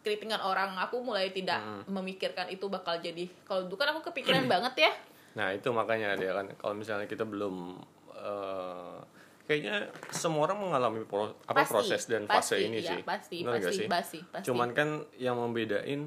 [0.05, 1.83] kritikan orang aku mulai tidak Hmm.
[1.91, 4.93] memikirkan itu bakal jadi kalau dulu kan aku kepikiran banget ya
[5.35, 7.81] Nah itu makanya dia kan kalau misalnya kita belum
[8.15, 8.97] eh,
[9.45, 13.01] kayaknya semua orang mengalami pro- apa Pasti, proses dan fase pasti, ini iya, sih.
[13.03, 13.87] pasti, Benar pasti, sih?
[13.91, 14.47] pasti, pasti.
[14.47, 16.07] Cuman kan yang membedain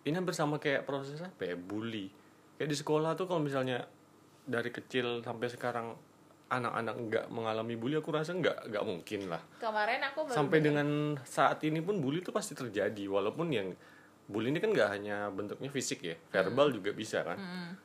[0.00, 2.12] ini hampir sama kayak proses apa ya bully.
[2.54, 3.86] Kayak di sekolah tuh kalau misalnya
[4.44, 5.96] dari kecil sampai sekarang
[6.48, 9.42] anak-anak nggak mengalami bully aku rasa nggak nggak mungkin lah.
[9.60, 13.68] kemarin aku baru Sampai dengan saat ini pun bully itu pasti terjadi walaupun yang
[14.28, 17.36] bully ini kan nggak hanya bentuknya fisik ya, verbal juga bisa kan.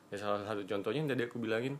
[0.08, 1.76] Ya salah satu contohnya yang tadi aku bilangin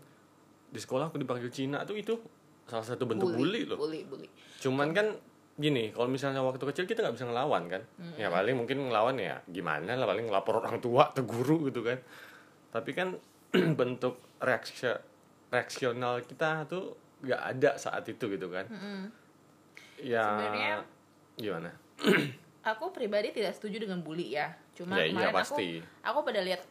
[0.68, 2.20] di sekolah aku dipanggil Cina tuh itu
[2.68, 3.76] salah satu bentuk bully, loh.
[3.76, 4.28] bully bully
[4.60, 5.12] Cuman kan
[5.54, 7.82] gini, kalau misalnya waktu kecil kita nggak bisa ngelawan kan,
[8.16, 11.96] ya paling mungkin ngelawan ya gimana lah paling ngelapor orang tua atau guru gitu kan.
[12.72, 13.16] Tapi kan
[13.80, 14.74] bentuk reaksi
[15.54, 18.66] reaksional kita tuh nggak ada saat itu gitu kan.
[19.96, 20.82] Ya Sebenarnya-
[21.34, 21.70] gimana?
[22.64, 25.68] aku pribadi tidak setuju dengan bully ya cuma Ya, iya, kemarin pasti.
[26.00, 26.62] aku aku pada lihat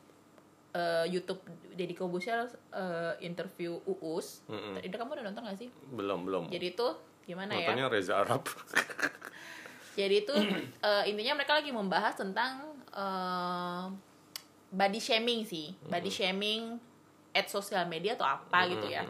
[0.74, 1.40] eh, YouTube
[1.72, 4.82] Deddy Kobusier eh, interview Uus Mm-mm.
[4.82, 6.44] itu kamu udah nonton gak sih Belum belum.
[6.50, 6.88] jadi itu
[7.24, 8.42] gimana ya Nontonnya Reza Arab.
[10.00, 10.34] jadi itu
[10.84, 13.86] eh, intinya mereka lagi membahas tentang eh,
[14.70, 16.82] body shaming sih body shaming
[17.34, 19.04] at sosial media atau apa gitu ya.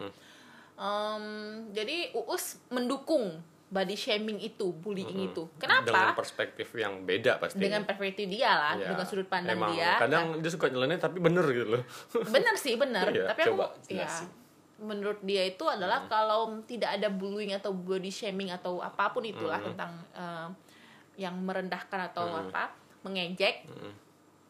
[0.74, 1.26] Em,
[1.70, 5.50] jadi Uus mendukung body shaming itu bullying itu.
[5.58, 7.58] Dengan kenapa perspektif yang beda pasti.
[7.58, 9.98] dengan perspektif dia lah Ya, dengan sudut pandang emang dia.
[9.98, 11.84] Kadang dia suka nyeleneh tapi bener gitu loh.
[12.30, 13.06] bener sih bener.
[13.10, 14.06] Iya, tapi aku ya
[14.84, 19.58] menurut dia itu adalah kalau tidak ada bullying atau body shaming atau apa pun itulah
[19.58, 19.74] Hmm.
[19.74, 20.48] tentang eh,
[21.18, 23.66] yang merendahkan atau apa mengejek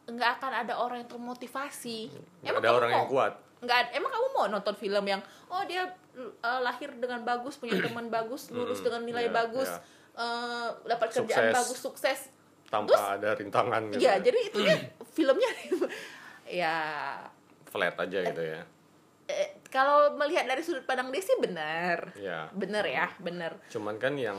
[0.04, 2.12] nggak akan ada orang yang termotivasi.
[2.44, 3.34] Nggak emang ada orang mau yang kuat.
[3.64, 8.12] Nggak emang kamu mau nonton film yang oh dia eh, lahir dengan bagus punya teman
[8.16, 10.20] bagus lulus dengan nilai iya, bagus iya.
[10.20, 11.56] eh, dapat kerjaan Sukses.
[11.56, 12.20] bagus sukses
[12.68, 14.02] Tanpa Terus- ada rintangan gitu.
[14.02, 14.78] ya jadi itu dia
[15.16, 15.50] filmnya
[16.62, 16.76] ya
[17.66, 18.62] Flat aja gitu ya.
[19.26, 22.52] eh, kalau melihat dari sudut pandang dia sih benar Ya.
[22.54, 24.38] benar ya benar Cuman kan yang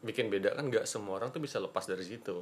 [0.00, 2.40] bikin beda kan nggak semua orang tuh bisa lepas dari situ.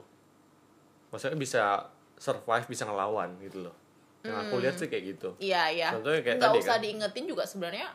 [1.10, 3.74] Maksudnya bisa survive, bisa ngelawan gitu loh.
[4.18, 5.28] Yang aku lihat sih kayak gitu.
[5.38, 6.82] iya iya Contohnya kayak nggak tadi usah kan.
[6.82, 7.88] diingetin juga sebenarnya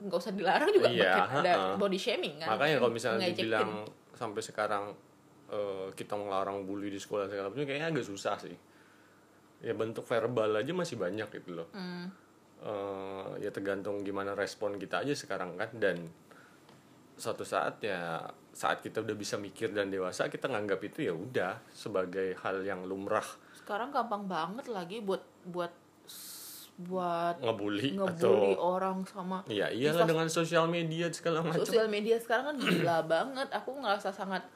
[0.00, 3.36] nggak usah dilarang juga Iya, ada body shaming kan Makanya kalau misalnya Ngejekin.
[3.44, 3.70] dibilang
[4.12, 4.84] sampai sekarang
[5.48, 8.56] eh, kita melarang bully di sekolah segala macam kayaknya agak susah sih.
[9.60, 11.68] Ya bentuk verbal aja masih banyak gitu loh.
[11.70, 12.08] Hmm.
[12.60, 16.08] Eh, ya tergantung gimana respon kita aja sekarang kan dan
[17.16, 18.20] suatu saat ya
[18.50, 22.84] saat kita udah bisa mikir dan dewasa kita nganggap itu ya udah sebagai hal yang
[22.84, 25.72] lumrah sekarang gampang banget lagi buat buat
[26.80, 31.60] buat ngebully ngebully atau orang sama ya iyalah dengan sosial media segala macam.
[31.60, 33.48] Sosial media sekarang kan gila banget.
[33.52, 34.48] Aku ngerasa sangat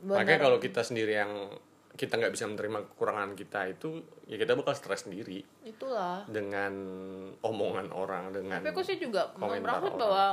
[0.00, 1.52] makanya kalau kita sendiri yang
[1.92, 5.44] kita nggak bisa menerima kekurangan kita itu ya kita bakal stres sendiri.
[5.60, 6.24] Itulah.
[6.24, 6.72] Dengan
[7.44, 10.00] omongan orang dengan tapi aku sih juga merasa orang.
[10.00, 10.26] bahwa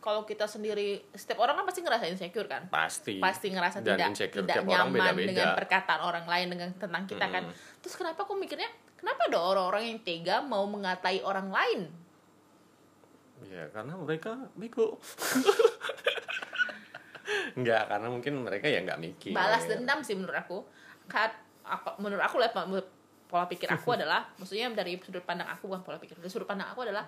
[0.00, 2.66] kalau kita sendiri setiap orang kan pasti ngerasa insecure kan?
[2.72, 3.20] Pasti.
[3.20, 5.28] Pasti ngerasa Dan tidak insecure tidak nyaman beda-beda.
[5.28, 7.44] dengan perkataan orang lain dengan tentang kita kan.
[7.84, 11.80] Terus kenapa aku mikirnya kenapa ada orang-orang yang tega mau mengatai orang lain?
[13.52, 14.96] Ya karena mereka bego.
[17.60, 19.32] Nggak karena mungkin mereka ya nggak mikir.
[19.36, 20.58] Balas dendam sih menurut aku.
[21.06, 21.30] Kat,
[21.62, 22.50] aku menurut aku lah
[23.30, 26.74] pola pikir aku adalah maksudnya dari sudut pandang aku bukan pola pikir dari sudut pandang
[26.74, 27.06] aku adalah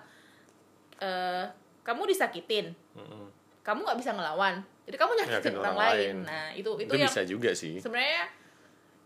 [1.03, 3.27] eh kamu disakitin Mm-mm.
[3.63, 5.95] kamu nggak bisa ngelawan jadi kamu nyakitin orang, orang lain.
[5.95, 6.15] lain.
[6.27, 8.23] nah itu itu, itu yang bisa juga sih sebenarnya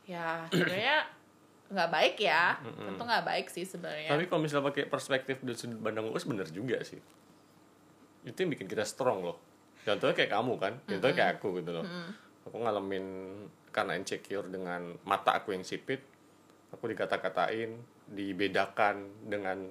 [0.07, 0.97] ya sebenarnya
[1.67, 5.83] nggak baik ya tentu nggak baik sih sebenarnya Tapi kalau misalnya pakai perspektif dari sudut
[5.83, 6.99] pandang luas bener juga sih.
[8.23, 9.35] Itu yang bikin kita strong loh.
[9.83, 11.85] Contohnya kayak kamu kan, contohnya kayak aku gitu loh.
[12.47, 13.05] Aku ngalamin
[13.75, 15.99] karena insecure dengan mata aku yang sipit,
[16.71, 17.75] aku dikata-katain,
[18.15, 19.67] dibedakan dengan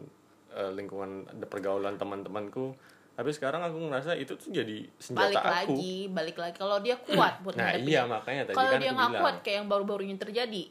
[0.52, 2.76] eh, lingkungan pergaulan teman-temanku.
[3.16, 5.72] Tapi sekarang aku ngerasa itu tuh jadi senjata balik aku.
[5.72, 9.12] lagi balik lagi kalau dia kuat buat Nah iya makanya tadi kalau kan dia nggak
[9.16, 10.62] kuat kayak yang baru-baru ini terjadi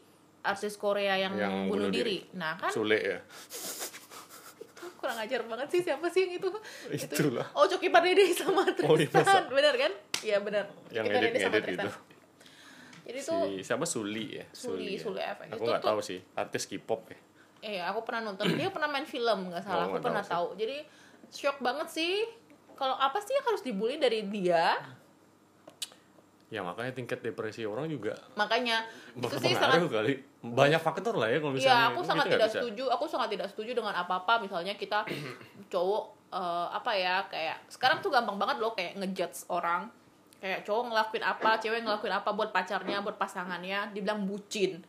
[0.44, 2.22] artis Korea yang, Yang bunuh bunuh diri.
[2.22, 2.38] diri.
[2.38, 3.18] nah kan Sule ya.
[4.96, 6.50] kurang ajar banget sih siapa sih yang itu
[6.96, 7.46] Itulah.
[7.52, 11.58] oh Coki Pardede sama Tristan Oh, iya, benar kan iya benar Yang Coki Pardede sama
[11.60, 11.86] Tristan.
[11.86, 11.92] itu.
[13.06, 14.46] jadi Si tuh siapa Suli ya?
[14.52, 15.00] Suli, ya.
[15.00, 15.22] Suli.
[15.22, 17.18] Aku Itu nggak tahu sih, artis K-pop ya.
[17.64, 20.62] eh aku pernah nonton dia pernah main film nggak salah Oh, aku pernah tahu tahu
[20.62, 20.78] jadi
[21.34, 22.26] shock banget sih
[22.76, 24.78] kalau apa sih yang harus dibully dari dia
[26.54, 28.86] Ya makanya tingkat depresi orang juga makanya
[29.18, 30.14] itu sih sangat kali.
[30.46, 31.74] Banyak faktor lah ya kalau misalnya.
[31.74, 32.58] Iya, aku itu sangat nggak tidak bisa.
[32.62, 32.84] setuju.
[32.94, 34.34] Aku sangat tidak setuju dengan apa-apa.
[34.40, 35.10] Misalnya kita
[35.74, 39.90] cowok eh, apa ya kayak sekarang tuh gampang banget loh kayak ngejudge orang.
[40.38, 44.86] Kayak cowok ngelakuin apa, cewek ngelakuin apa buat pacarnya, buat pasangannya, dibilang bucin.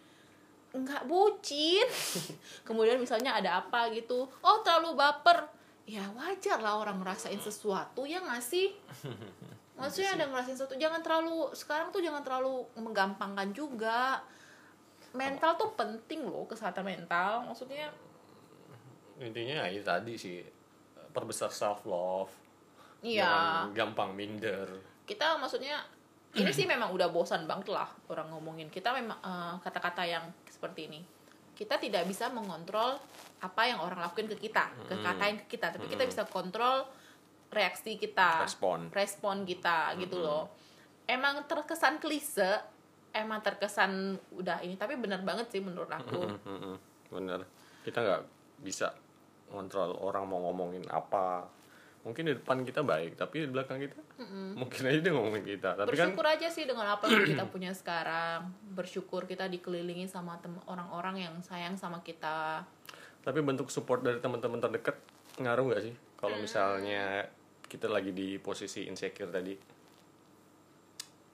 [0.76, 1.88] Enggak bucin.
[2.68, 5.55] Kemudian misalnya ada apa gitu, oh terlalu baper.
[5.86, 8.74] Ya wajar lah orang ngerasain sesuatu ya nggak sih?
[9.78, 14.18] Maksudnya ada ngerasain sesuatu, jangan terlalu sekarang tuh jangan terlalu menggampangkan juga.
[15.14, 17.46] Mental tuh penting loh kesehatan mental.
[17.46, 17.94] Maksudnya
[19.16, 20.44] Intinya ya itu tadi sih
[21.14, 22.32] perbesar self love.
[23.04, 24.66] iya gampang minder.
[25.06, 25.78] kita maksudnya
[26.34, 28.66] ini sih memang udah bosan banget lah orang ngomongin.
[28.68, 31.00] Kita memang eh, kata-kata yang seperti ini
[31.56, 33.00] kita tidak bisa mengontrol
[33.40, 36.84] apa yang orang lakuin ke kita ke katain ke kita tapi kita bisa kontrol
[37.48, 38.92] reaksi kita Respon.
[38.92, 40.52] respon kita gitu loh
[41.08, 42.60] emang terkesan klise
[43.16, 46.76] emang terkesan udah ini tapi benar banget sih menurut aku Mm-mm,
[47.10, 47.40] Bener.
[47.86, 48.22] Kita nggak
[48.62, 48.90] bisa
[49.52, 51.46] ngontrol orang mau ngomongin apa.
[52.06, 53.98] Mungkin di depan kita baik, tapi di belakang kita
[54.54, 55.74] mungkin aja dia ngomongin kita.
[55.74, 60.38] Tapi kan bersyukur aja sih dengan apa yang kita punya sekarang bersyukur kita dikelilingi sama
[60.38, 62.62] tem- orang-orang yang sayang sama kita
[63.20, 64.94] tapi bentuk support dari teman-teman terdekat
[65.36, 65.94] ngaruh nggak sih?
[66.14, 67.26] Kalau misalnya
[67.66, 69.74] kita lagi di posisi insecure tadi.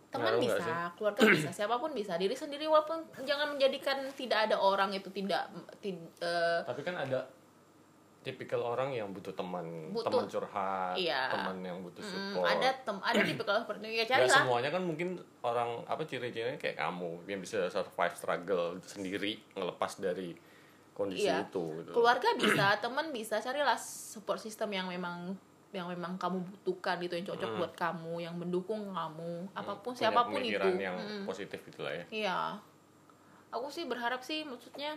[0.08, 0.74] teman Ngaruh nggak bisa sih?
[0.96, 5.48] keluarga bisa siapa pun bisa diri sendiri walaupun jangan menjadikan tidak ada orang itu tidak
[5.80, 7.28] tid- eh, Tapi kan ada
[8.22, 10.06] tipikal orang yang butuh teman, Butuh.
[10.06, 11.26] teman curhat, Iya.
[11.28, 12.46] teman yang butuh mm, support.
[12.48, 15.08] ada tem ada tipe kalau seperti itu ya Nggak carilah semuanya kan mungkin
[15.40, 20.38] orang apa ciri-cirinya kayak kamu yang bisa survive struggle sendiri ngelepas dari
[20.92, 21.44] kondisi Iya.
[21.44, 21.90] itu gitu.
[21.90, 25.34] keluarga bisa teman bisa carilah support system yang memang
[25.70, 30.00] yang memang kamu butuhkan gitu yang cocok buat kamu yang mendukung kamu apa pun Punya
[30.04, 31.24] siapa pun itu yang Mm.
[31.24, 32.04] positif gitu lah ya.
[32.12, 32.40] Iya.
[33.50, 34.96] Aku sih berharap sih maksudnya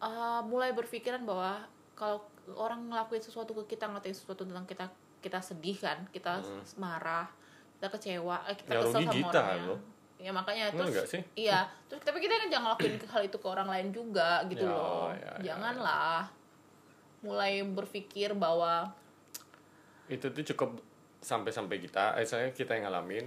[0.00, 4.86] uh, mulai berpikiran bahwa kalau orang ngelakuin sesuatu ke kita ngelakuin sesuatu tentang kita
[5.18, 6.38] kita sedih kan, kita
[6.74, 7.26] marah,
[7.74, 9.66] kita kecewa, eh, kita Ya, kesel sama kita orangnya.
[9.66, 9.80] loh.
[10.16, 11.22] Ya makanya Bener terus sih?
[11.36, 14.70] iya, terus tapi kita kan jangan ngelakuin hal itu ke orang lain juga gitu Ya,
[14.72, 15.10] loh.
[15.10, 16.26] ya, ya, Janganlah
[17.20, 18.94] mulai berpikir bahwa
[20.06, 20.78] Itu tuh cukup
[21.18, 23.26] sampai-sampai kita, eh saya kita yang ngalamin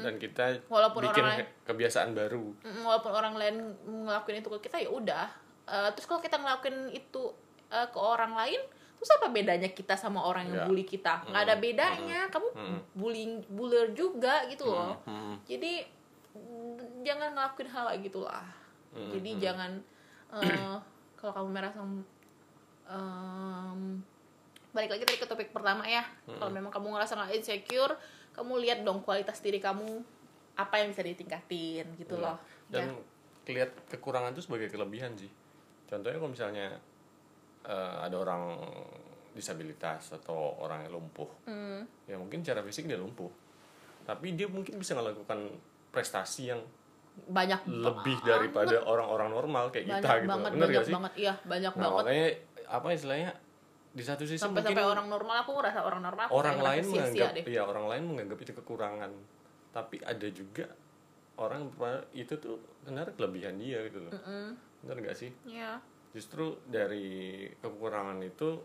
[0.00, 2.54] dan kita Walaupun bikin orang lain- ke- kebiasaan baru.
[2.56, 5.26] Mm, walaupun orang lain ngelakuin itu ke kita ya udah
[5.66, 7.34] Eh, terus kalau kita ngelakuin itu
[7.66, 8.62] eh, ke orang lain
[8.96, 10.64] terus apa bedanya kita sama orang yang Ya.
[10.64, 12.48] bully kita nggak ada bedanya kamu
[12.94, 15.36] bullying buller juga gitu loh Hmm.
[15.42, 15.84] jadi
[16.32, 18.46] mm, jangan ngelakuin hal kayak gitulah
[18.88, 19.72] Hmm, jadi jangan
[20.32, 20.74] eh,
[21.18, 21.82] kalau kamu merasa
[22.86, 23.80] em,
[24.70, 26.38] balik lagi tadi ke topik pertama ya Hmm.
[26.38, 27.92] kalau memang kamu ngerasa nggak insecure
[28.32, 30.04] kamu lihat dong kualitas diri kamu
[30.54, 32.24] apa yang bisa ditingkatin gitu Iya.
[32.24, 33.02] loh Dan Ya.
[33.48, 35.30] lihat kekurangan itu sebagai kelebihan sih.
[35.86, 36.66] Contohnya kalau misalnya
[37.62, 38.42] eh, ada orang
[39.32, 41.82] disabilitas atau orang yang lumpuh, Hmm.
[42.04, 43.28] ya mungkin secara fisik dia lumpuh,
[44.02, 45.50] tapi dia mungkin bisa melakukan
[45.90, 46.62] prestasi yang
[47.26, 50.30] banyak lebih banget, daripada orang-orang normal kayak banyak kita gitu.
[50.30, 50.94] banget Bener banyak gak sih?
[50.94, 51.12] banget.
[51.16, 51.96] Iya banyak Nah, banget.
[51.98, 52.28] makanya
[52.66, 53.30] apa istilahnya
[53.90, 56.82] di satu sisi sampai mungkin sampai orang normal aku ngerasa orang normal aku orang lain
[56.86, 57.44] menganggap deh.
[57.46, 59.10] ya orang lain menganggap itu kekurangan.
[59.72, 60.64] Tapi ada juga
[61.36, 61.72] orang
[62.12, 64.12] itu tuh sebenarnya kelebihan dia gitu loh.
[64.14, 64.50] Mm,
[64.82, 65.78] bener gak sih Iya.
[66.12, 68.60] justru dari kekurangan itu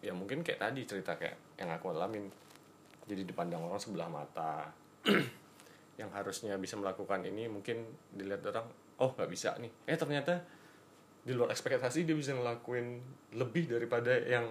[0.00, 2.28] ya mungkin kayak tadi cerita kayak yang aku alamin
[3.04, 4.68] jadi dipandang orang sebelah mata
[6.00, 8.64] yang harusnya bisa melakukan ini mungkin dilihat orang
[8.98, 10.40] oh nggak bisa nih eh ternyata
[11.20, 13.00] di luar ekspektasi dia bisa ngelakuin
[13.36, 14.48] lebih daripada yang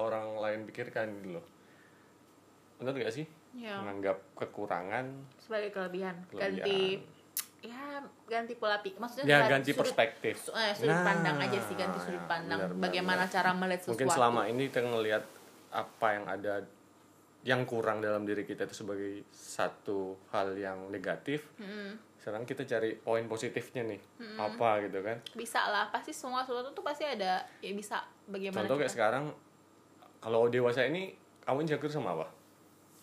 [0.00, 1.46] orang lain pikirkan gitu loh
[2.76, 3.24] bener gak sih
[3.56, 3.80] Iya.
[3.80, 5.08] menganggap kekurangan
[5.40, 6.12] sebagai kelebihan.
[6.28, 6.60] Kelebihan.
[6.60, 6.80] ganti
[7.58, 10.34] ya ganti pola pikir maksudnya Ya ganti sudut- perspektif.
[10.40, 13.32] su- eh, sudut Nah, pandang aja sih ganti sudut pandang benar, benar, bagaimana benar.
[13.32, 15.24] cara melihat sesuatu Mungkin selama ini kita ngelihat
[15.72, 16.54] apa yang ada
[17.42, 21.46] yang kurang dalam diri kita itu sebagai satu hal yang negatif.
[22.16, 24.02] Sekarang kita cari poin positifnya nih.
[24.36, 25.22] Apa gitu kan.
[25.32, 29.24] bisa lah pasti semua sesuatu tuh pasti ada ya bisa bagaimana Contoh kayak kita- sekarang
[30.18, 32.26] kalau dewasa ini kamu insecure sama apa?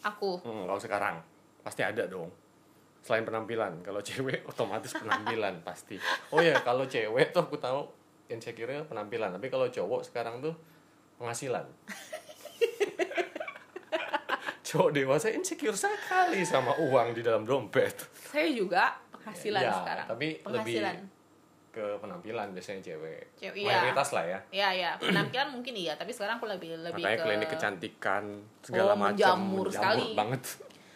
[0.03, 1.15] aku Hmm, kalau sekarang
[1.61, 2.27] pasti ada dong.
[3.03, 5.99] Selain penampilan, kalau cewek otomatis penampilan pasti.
[6.31, 7.83] Oh ya, kalau cewek tuh aku tahu
[8.25, 10.55] insecure penampilan, tapi kalau cowok sekarang tuh
[11.17, 11.67] penghasilan.
[14.63, 17.93] cowok dewasa insecure sekali sama uang di dalam dompet.
[18.25, 20.95] saya juga penghasilan Ya, sekarang tapi penghasilan
[21.69, 23.33] Ke penampilan biasanya cewek.
[23.33, 23.81] Cewek, iya.
[23.81, 24.39] Mayoritas lah ya.
[24.49, 28.23] ya ya penampilan mungkin iya tapi sekarang aku lebih lebih Makanya ke klinik kecantikan
[28.61, 30.13] segala Oh, macam menjamur sekali.
[30.13, 30.41] banget.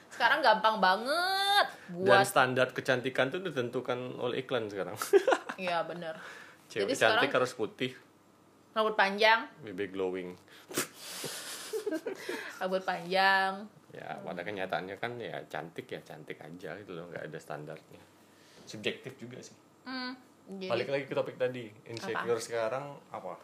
[0.09, 4.95] Sekarang gampang banget Dan buat standar kecantikan tuh ditentukan oleh iklan sekarang.
[5.57, 6.15] iya bener
[6.67, 7.91] Cewek Jadi cantik sekarang- harus putih,
[8.71, 10.35] rambut panjang bibir glowing.
[12.59, 17.39] rambut panjang Ya, pada kenyataannya kan ya cantik ya cantik aja gitu loh, nggak ada
[17.39, 18.01] standarnya.
[18.63, 19.55] Subjektif juga sih.
[19.83, 20.11] hmm,
[20.59, 23.39] jadi Balik lagi ke topik tadi, insecure sekarang apa?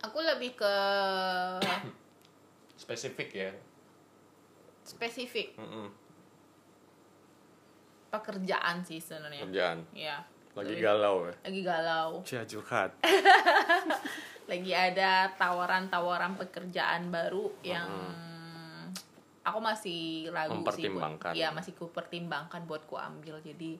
[0.00, 0.74] aku lebih ke
[2.76, 3.50] Spesifik ya.
[4.84, 5.88] Spesifik Mm-mm.
[8.10, 9.78] pekerjaan sih sebenarnya Kerjaan.
[9.92, 10.16] ya
[10.54, 11.34] Lagi lebih- galau ya.
[11.42, 12.90] lagi galau Cia curhat.
[14.50, 17.88] lagi ada tawaran-tawaran pekerjaan baru yang
[19.42, 23.76] aku masih ragu sih buat, ya masih ku pertimbangkan buat ku ambil jadi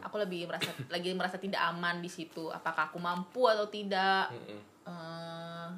[0.00, 4.60] aku lebih merasa lagi merasa tidak aman di situ apakah aku mampu atau tidak Mm-mm.
[4.88, 5.68] Eh,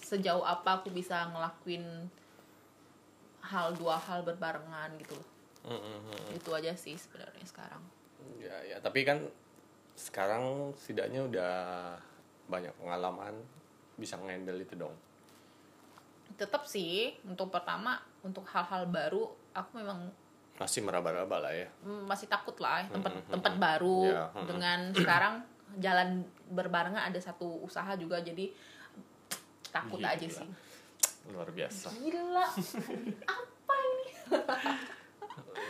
[0.00, 1.84] sejauh apa aku bisa ngelakuin
[3.46, 5.28] hal dua hal berbarengan gitu loh
[5.66, 6.32] Mm-mm.
[6.32, 7.82] itu aja sih sebenarnya sekarang
[8.36, 9.22] Ya, ya, tapi kan
[9.94, 10.42] sekarang
[10.74, 11.54] setidaknya udah
[12.44, 13.38] banyak pengalaman
[13.94, 14.92] bisa ngendel itu dong.
[16.34, 20.10] tetap sih untuk pertama untuk hal-hal baru aku memang
[20.56, 21.68] Masih meraba-raba lah ya.
[21.80, 23.62] mm, masih takut lah ya, tempat Mm-mm, tempat mm-mm.
[23.62, 24.46] baru Ya, mm-mm.
[24.46, 25.34] dengan sekarang
[25.76, 26.08] jalan
[26.48, 28.50] berbarengan ada satu usaha juga jadi
[29.68, 30.12] takut Gila.
[30.12, 30.48] aja sih
[31.28, 31.90] Luar biasa.
[31.96, 32.46] gila
[33.26, 34.06] apa ini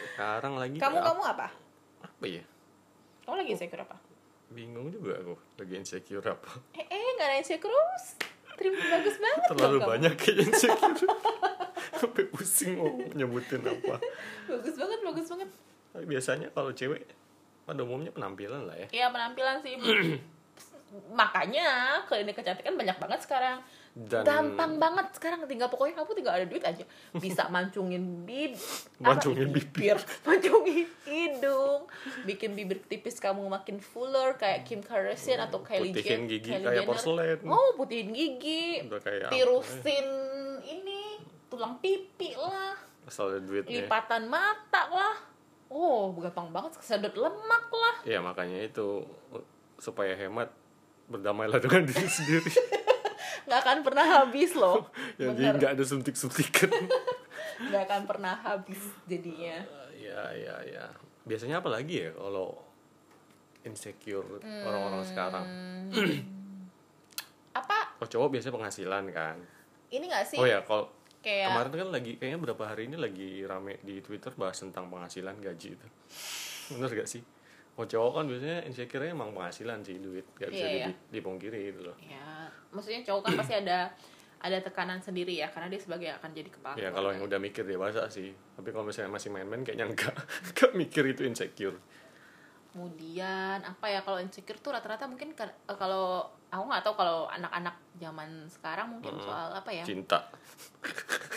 [0.07, 1.49] Sekarang lagi kamu kamu apa
[1.99, 2.43] apa ya?
[3.23, 3.97] kamu lagi insecure apa
[4.47, 6.51] Bingung juga aku lagi insecure apa.
[6.73, 7.75] eh eh nggak ada insecure
[8.55, 11.09] terima bagus banget Terlalu banyak kayak insecure.
[11.93, 13.97] Sampai pusing mau nyebutin apa.
[14.47, 15.49] bagus banget bagus banget
[15.91, 17.05] Tapi biasanya kalau cewek
[17.63, 18.89] pada umumnya penampilan lah ya.
[18.95, 19.75] ya penampilan sih
[21.13, 21.67] makanya
[22.05, 23.59] klinik kecantikan banyak banget sekarang
[23.97, 26.85] Dan- gampang banget sekarang tinggal pokoknya kamu tinggal ada duit aja.
[27.17, 28.53] Bisa mancungin bib
[29.01, 29.97] Mancungin apa, bibir.
[30.29, 31.89] Mancungin hidung.
[32.29, 36.65] Bikin bibir tipis kamu makin fuller kayak Kim Kardashian atau Kylie Putihin Jen- gigi Kylie
[36.69, 36.91] kayak Jenner.
[36.93, 37.39] porselen.
[37.49, 38.85] oh putihin gigi.
[38.85, 40.07] Udah kayak apa, tirusin
[40.61, 41.01] ini
[41.49, 42.77] tulang pipi lah.
[43.09, 43.81] Asal ada duitnya.
[43.81, 45.17] lipatan mata lah.
[45.73, 46.77] Oh gampang banget.
[46.77, 47.97] Kesedot lemak lah.
[48.05, 49.09] Ya makanya itu
[49.81, 50.53] supaya hemat
[51.09, 52.53] berdamailah dengan diri sendiri.
[53.47, 56.71] nggak akan pernah habis loh ya, jadi nggak ada suntik-suntikan.
[57.67, 60.85] nggak akan pernah habis jadinya ya ya ya.
[61.23, 62.59] Biasanya apa lagi ya kalau
[63.63, 64.63] insecure Hmm.
[64.63, 65.47] orang-orang sekarang?
[67.53, 69.37] apa Kalau cowok biasanya penghasilan kan.
[69.89, 70.91] ini nggak sih Oh ya kalau
[71.23, 75.35] kayak kemarin kan lagi kayaknya beberapa hari ini lagi rame di Twitter bahas tentang penghasilan
[75.37, 75.87] gaji itu.
[76.69, 77.23] Bener gak sih?
[77.77, 80.87] Kalau cowok kan biasanya insecure-nya emang penghasilan sih duit, gak bisa Iya, iya.
[80.89, 81.97] di- dipungkiri gitu loh.
[82.01, 83.93] ya maksudnya cowok kan pasti ada
[84.39, 87.63] ada tekanan sendiri ya karena dia sebagai akan jadi kepala Ya kalau yang udah mikir
[87.63, 88.29] dewasa sih.
[88.55, 90.13] Tapi kalau misalnya masih main-main kayaknya enggak.
[90.47, 91.77] Enggak mikir itu insecure.
[92.69, 97.73] kemudian apa ya kalau insecure tuh rata-rata mungkin eh, kalau aku nggak tahu kalau anak-anak
[97.97, 100.21] zaman sekarang mungkin soal apa ya Cinta.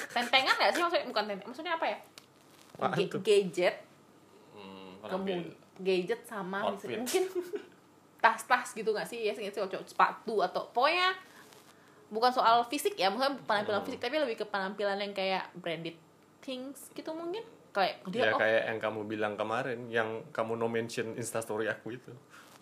[0.10, 1.98] tentengan nggak sih maksudnya bukan tenteng maksudnya apa ya
[3.08, 3.20] tuh?
[3.22, 3.76] gadget
[4.52, 5.48] Hmm, kemudian.
[5.80, 6.94] Gadget sama Outfit.
[6.94, 7.24] misalnya- mungkin
[8.24, 11.16] tas-tas gitu nggak sih ya sih sepatu atau pokoknya
[12.10, 13.88] bukan soal fisik ya maksudnya penampilan Hmm.
[13.88, 15.96] fisik tapi lebih ke penampilan yang kayak branded
[16.40, 20.66] things gitu mungkin kayak dia Ya oh kayak yang kamu bilang kemarin, yang kamu no
[20.66, 22.12] mention instastory aku itu.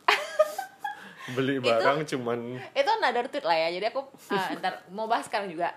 [1.36, 3.99] Beli barang cuman itu another tweet lah ya jadi aku
[4.30, 5.76] ah, ntar mau bahas sekarang juga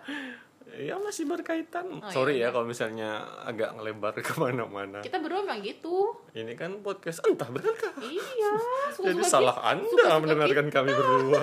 [0.73, 1.89] ya masih berkaitan.
[1.97, 3.11] Oh, Sorry iya, ya kalau misalnya
[3.43, 5.01] agak ngelebar ke mana-mana.
[5.01, 7.91] kita berdua memang gitu Ini kan podcast entah benarkah?
[8.01, 8.53] iya
[8.95, 9.71] Jadi suka-suka salah kita.
[9.71, 11.43] anda Suka-suka mendengarkan kami berdua.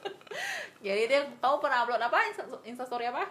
[0.86, 3.28] jadi dia tahu pernah upload apa Insta- instastory apa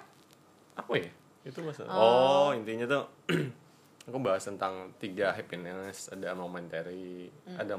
[0.76, 1.10] Apa ya?
[1.42, 1.90] Itu masalah.
[1.90, 3.04] Oh, intinya tuh
[4.06, 7.78] aku bahas tentang tiga happiness ada momentary ada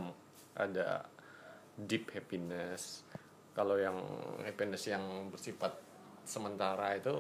[0.53, 1.03] ada
[1.77, 3.03] deep happiness
[3.51, 3.99] kalau yang
[4.41, 5.75] happiness yang bersifat
[6.31, 7.11] sementara itu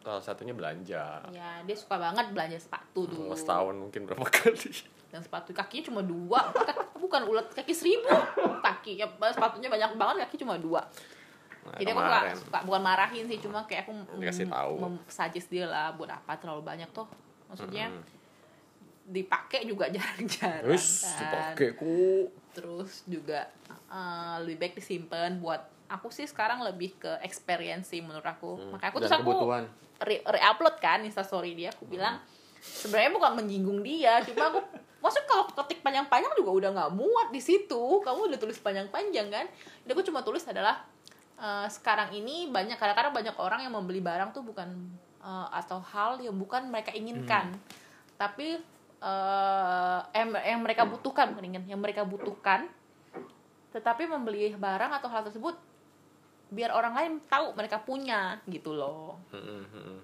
[0.00, 1.22] salah satunya belanja.
[1.30, 3.30] Ya dia suka banget belanja sepatu dulu.
[3.30, 4.74] Mau setahun mungkin berapa kali.
[5.06, 6.50] Dan sepatu kakinya cuma dua.
[6.94, 8.10] Bukan ulet kaki seribu.
[8.60, 10.82] Kaki ya, sepatunya banyak banget kaki cuma dua.
[11.60, 12.00] Nah, jadi aku
[12.40, 14.74] suka, bukan marahin sih cuma kayak aku Dikasih tahu.
[15.06, 17.04] suggest dia lah buat apa terlalu banyak tuh
[17.46, 18.00] maksudnya Mm-mm.
[19.06, 21.20] dipakai juga jarang-jarang kan.
[21.20, 22.32] dipakai ku.
[22.50, 25.60] Terus juga eh, lebih baik disimpan buat
[25.90, 28.54] aku sih sekarang lebih ke experience sih menurut aku.
[28.70, 29.04] Makanya aku Hmm.
[29.04, 29.64] Dan terus aku kebutuhan.
[30.00, 31.74] re- re-upload kan instastory dia.
[31.74, 32.22] Aku bilang
[32.62, 34.60] sebenarnya bukan menyinggung dia cuma aku
[35.04, 37.82] maksud kalau aku ketik panjang-panjang juga udah nggak muat di situ.
[38.00, 39.46] Kamu udah tulis panjang-panjang kan?
[39.82, 40.86] Jadi aku cuma tulis adalah
[41.36, 44.70] eh, sekarang ini banyak kadang-kadang banyak orang yang membeli barang tuh bukan
[45.20, 47.50] eh, atau hal yang bukan mereka inginkan.
[48.14, 48.60] Tapi
[49.00, 52.68] eh yang, yang mereka butuhkan bukan ingin yang mereka butuhkan
[53.72, 55.56] tetapi membeli barang atau hal tersebut
[56.50, 59.98] biar orang lain tahu mereka punya gitu loh Mm-mm, mm-mm.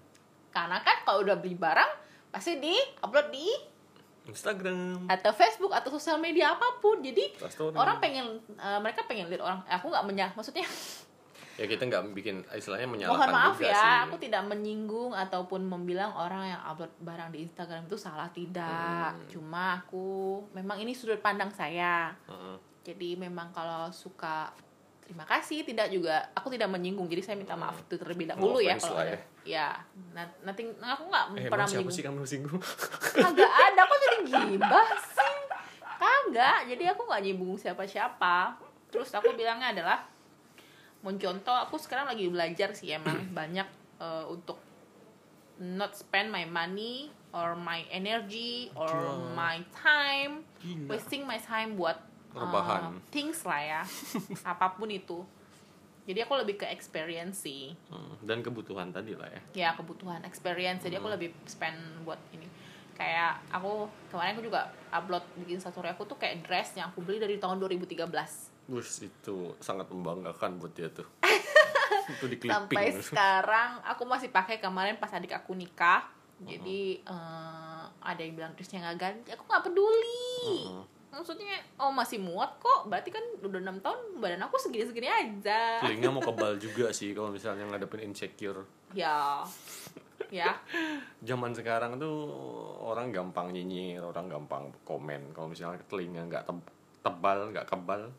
[0.49, 1.91] karena kan kalau udah beli barang
[2.31, 3.47] pasti di upload di
[4.27, 7.31] Instagram atau Facebook atau sosial media apa pun jadi
[7.73, 10.67] orang pengen eh, mereka pengen lihat orang aku nggak menyah maksudnya
[11.57, 13.97] ya kita nggak bikin istilahnya menyalahkan mohon maaf juga ya sih.
[14.05, 19.25] aku tidak menyinggung ataupun membilang orang yang upload barang di Instagram itu salah tidak Hmm.
[19.33, 22.57] cuma aku memang ini sudut pandang saya Heeh.
[22.85, 24.53] jadi memang kalau suka
[25.07, 28.61] terima kasih tidak juga aku tidak menyinggung jadi saya minta maaf itu terlebih dahulu No
[28.61, 29.19] ya kalau ada.
[29.47, 29.79] Ya
[30.11, 31.95] nah, nanti aku nggak eh, pernah siapa menyinggung.
[31.95, 32.61] sih kamu singgung?
[33.15, 35.37] Kagak ada kok jadi gibah sih?
[35.97, 38.59] Kagak jadi aku nggak nyinggung siapa-siapa.
[38.91, 39.99] Terus aku bilangnya adalah
[41.07, 43.69] mencontoh aku sekarang lagi belajar sih emang banyak
[44.03, 44.59] eh, untuk
[45.63, 49.33] not spend my money or my energy or Gila.
[49.39, 50.91] my time Gila.
[50.91, 51.97] wasting my time buat
[52.37, 53.01] eh, Rebahan.
[53.09, 53.83] things lah ya.
[54.53, 55.25] Apa pun itu.
[56.07, 57.75] Jadi aku lebih ke experience sih.
[57.91, 59.43] Hmm, dan kebutuhan tadi lah ya.
[59.57, 60.87] Ya kebutuhan experience.
[60.87, 62.47] Jadi aku lebih spend buat ini.
[62.95, 67.21] Kayak aku kemarin aku juga upload bikin story aku tuh kayak dress yang aku beli
[67.21, 68.09] dari tahun 2013
[68.67, 71.07] Bus itu sangat membanggakan buat dia tuh.
[72.11, 76.07] Itu di sampai sekarang aku masih pakai kemarin pas adik aku nikah.
[76.43, 79.29] Jadi eh, ada yang bilang dressnya nggak ganti.
[79.39, 80.35] Aku nggak peduli.
[80.51, 80.96] Heeh.
[81.11, 82.87] Maksudnya oh masih muat kok.
[82.91, 85.81] Berarti kan udah enam tahun badan aku segini segini aja.
[85.83, 88.67] Feelingnya mau kebal juga sih kalau misalnya ngadepin insecure.
[88.93, 89.43] Ya.
[90.33, 90.59] Ya.
[91.23, 92.35] Zaman sekarang tuh
[92.83, 95.31] orang gampang nyinyir orang gampang komen.
[95.35, 96.73] Kalau misalnya telinga nggak teb-
[97.05, 98.11] tebal nggak kebal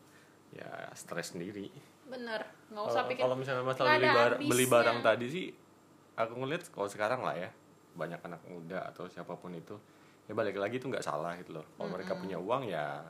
[0.56, 1.68] ya stres sendiri.
[2.08, 2.40] Bener.
[2.72, 5.46] Nggak usah kalau pikir kalau misalnya masalah beli, bar- beli barang tadi sih
[6.18, 7.50] aku ngeliat kalau sekarang lah ya
[7.94, 9.76] banyak anak muda atau siapa pun itu
[10.28, 11.64] ya balik lagi tuh nggak salah gitu loh.
[11.74, 13.00] Kalau mereka punya uang ya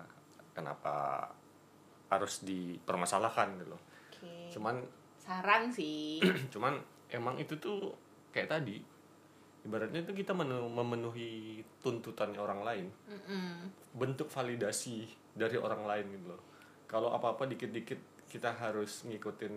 [0.55, 1.27] kenapa
[2.09, 3.83] harus dipermasalahkan gitu loh.
[4.09, 4.51] Oke.
[4.55, 4.81] cuman
[5.19, 6.23] saran sih.
[6.55, 6.79] cuman
[7.11, 7.91] emang itu tuh
[8.31, 8.79] kayak tadi.
[9.67, 12.87] Ibaratnya itu kita menu- memenuhi tuntutannya orang lain.
[13.11, 13.67] Mm-mm.
[13.99, 16.43] bentuk validasi dari orang lain gitu loh.
[16.87, 17.99] Kalau apa apa dikit dikit
[18.31, 19.55] kita harus ngikutin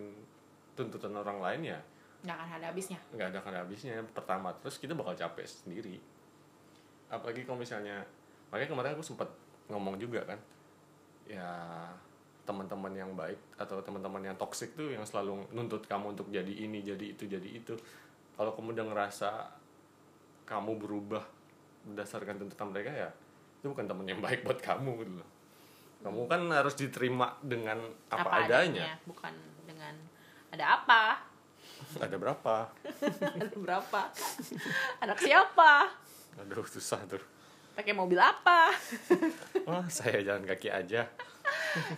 [0.74, 1.80] tuntutan orang lain ya
[2.22, 2.98] nggak akan ada habisnya.
[3.10, 3.94] nggak ada kan habisnya.
[4.14, 5.98] Pertama terus kita bakal capek sendiri
[7.12, 8.00] apalagi kalau misalnya
[8.48, 9.28] makanya kemarin aku sempat
[9.68, 10.40] ngomong juga kan
[11.28, 11.48] ya
[12.42, 16.82] teman-teman yang baik atau teman-teman yang toksik tuh yang selalu nuntut kamu untuk jadi ini
[16.82, 17.78] jadi itu jadi itu.
[18.34, 19.30] Kalau kamu udah ngerasa
[20.48, 21.22] kamu berubah
[21.86, 23.10] berdasarkan tuntutan mereka ya
[23.62, 25.28] itu bukan teman yang baik buat kamu gitu loh.
[26.02, 27.78] Kamu kan harus diterima dengan
[28.10, 28.98] apa, adanya.
[29.06, 29.30] bukan
[29.62, 29.94] dengan
[30.50, 31.02] ada apa.
[32.02, 32.74] Ada berapa?
[33.38, 34.00] Ada berapa?
[34.98, 36.01] Anak siapa
[36.34, 37.20] aduh susah tuh
[37.72, 38.68] pakai mobil apa
[39.64, 41.08] Wah, saya jalan kaki aja.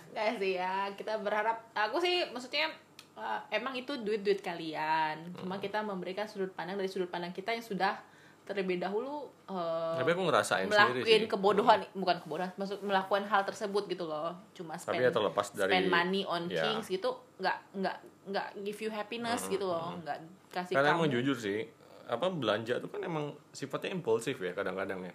[0.09, 2.71] Nggak sih ya kita berharap aku sih maksudnya
[3.13, 5.35] eh, emang itu duit duit kalian Hmm.
[5.37, 7.99] cuma kita memberikan sudut pandang dari sudut pandang kita yang sudah
[8.41, 11.27] terlebih dahulu eh, Tapi aku ngerasain sendiri melakukan sih.
[11.27, 15.71] kebodohan bukan kebodohan maksud melakukan hal tersebut gitu loh cuma Tapi spend ya terlepas dari
[15.73, 16.61] spend money on ya.
[16.61, 20.17] things gitu nggak nggak nggak give you happiness gitu loh nggak
[20.51, 21.67] kasih Karena kamu emang jujur sih,
[22.05, 25.13] apa belanja tuh kan emang sifatnya impulsif ya kadang-kadang ya.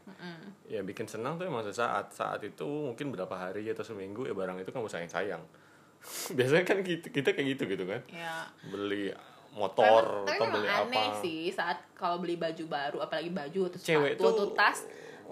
[0.69, 2.11] Ya bikin senang tuh emang sesaat.
[2.11, 5.43] Saat itu mungkin berapa hari atau seminggu ya barang itu kamu sayang-sayang.
[6.37, 8.01] Biasanya kan kita, kita kayak gitu gitu kan.
[8.07, 9.15] ya Beli
[9.51, 11.19] motor tapi atau memang beli aneh apa.
[11.19, 14.79] sih saat kalau beli baju baru apalagi baju atau Cewek sepatu atau tuh- tas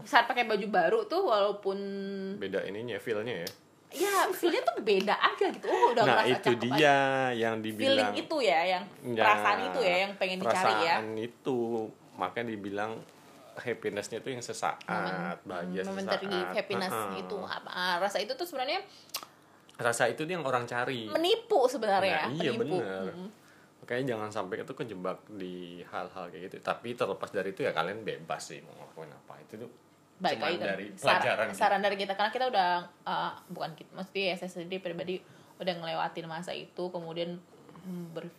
[0.03, 1.79] saat pakai baju baru tuh walaupun
[2.37, 3.51] Beda ininya, feel-nya ya.
[3.89, 5.67] Ya feelnya tuh beda aja gitu.
[5.67, 6.77] Oh udah nah, itu cakep aja.
[6.77, 6.97] dia
[7.35, 8.13] yang feeling dibilang.
[8.15, 10.97] itu ya yang Ya, perasaan itu ya yang pengen dicari ya.
[10.97, 11.59] perasaan itu.
[12.15, 12.93] Makanya dibilang
[13.57, 14.79] happinessnya itu yang sesaat
[15.43, 16.55] bahagia momentary sesaat.
[16.55, 17.23] happiness Heeh.
[17.23, 17.39] itu.
[17.39, 18.81] Apa ah, rasa itu tuh sebenarnya
[19.75, 21.07] rasa itu yang orang cari.
[21.07, 22.79] Menipu sebenarnya Nah, iya menipu.
[22.79, 23.11] bener.
[23.11, 23.31] Mm.
[23.79, 26.57] makanya jangan sampai itu kejebak di hal-hal kayak gitu.
[26.61, 29.33] Tapi terlepas dari itu ya kalian bebas sih mau ngelakuin apa.
[29.41, 29.71] Itu tuh
[30.19, 31.57] baik lagi dari saran, pelajaran gitu.
[31.57, 32.71] saran dari kita karena kita udah
[33.03, 35.23] uh, bukan kita mesti ya saya sendiri pribadi
[35.57, 37.39] udah ngelewatin masa itu kemudian
[38.13, 38.35] ber-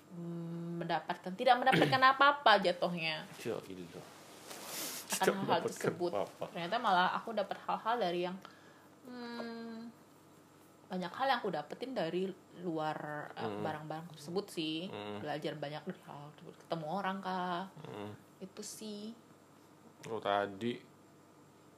[0.77, 3.23] mendapatkan tidak mendapatkan apa-apa jatuhnya.
[3.39, 4.05] Ya ilah.
[5.09, 6.11] akan Tidak hal mendapatkan tersebut.
[6.47, 8.38] ternyata malah aku dapat hal-hal dari yang
[9.05, 9.89] hmm,
[10.88, 12.97] banyak hal yang aku dapetin dari luar
[13.34, 13.61] uh, Hmm.
[13.61, 14.88] barang-barang tersebut sih.
[15.17, 16.55] Belajar banyak dari hal tersebut.
[16.59, 18.11] Ketemu orang kah Hmm.
[18.39, 19.11] itu sih.
[20.05, 20.80] Oh tadi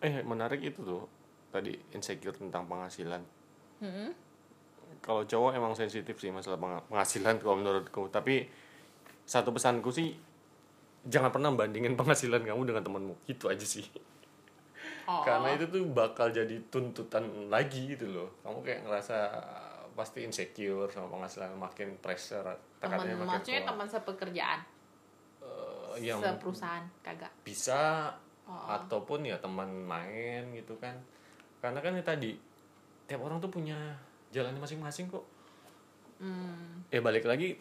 [0.01, 1.05] eh menarik itu tuh
[1.49, 3.21] tadi insecure tentang penghasilan.
[3.81, 4.09] Mm-mm.
[4.99, 8.09] Kalau cowok emang sensitif sih masalah peng- penghasilan kalau menurutku.
[8.09, 8.45] Tapi
[9.23, 10.13] satu pesanku sih
[11.01, 13.15] jangan pernah bandingin penghasilan kamu dengan temanmu.
[13.25, 13.85] Itu aja sih.
[15.05, 18.29] oh, Karena itu tuh bakal jadi tuntutan lagi gitu loh.
[18.41, 19.17] Kamu kayak ngerasa
[19.91, 22.47] pasti insecure sama penghasilan makin pressure
[22.79, 24.59] tekanannya makin maksudnya teman sepekerjaan
[25.41, 28.07] Eh, yang seperusahaan kagak bisa
[28.51, 28.67] Oh.
[28.67, 30.99] ataupun ya teman main gitu kan.
[31.63, 32.35] Karena kan ya tadi
[33.07, 33.95] tiap orang tuh punya
[34.35, 35.23] jalannya masing-masing kok.
[36.19, 37.55] Hmm, ya balik lagi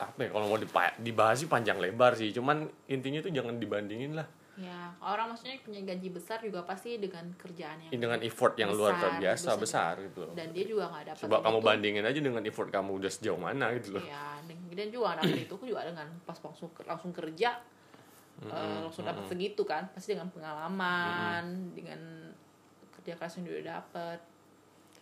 [0.00, 0.56] apa ya kalau mau
[0.96, 2.30] dibahas sih panjang lebar sih.
[2.30, 4.26] Cuman intinya tuh jangan dibandingin lah.
[4.60, 8.92] Ya orang maksudnya punya gaji besar juga pasti dengan kerjaan yang dengan effort yang luar
[8.98, 9.58] Besar, biasa besar.
[9.58, 10.34] besar gitu loh.
[10.36, 11.66] Dan dia juga nggak dapat coba kamu itu.
[11.66, 14.04] bandingin aja dengan effort kamu udah sejauh mana gitu loh.
[14.04, 14.30] Ya
[14.80, 17.60] dan juga anak itu juga dengan pas langsung langsung kerja
[18.48, 22.00] eh, langsung dapat segitu kan pasti dengan pengalaman dengan
[22.96, 24.18] kerja keras yang udah dapat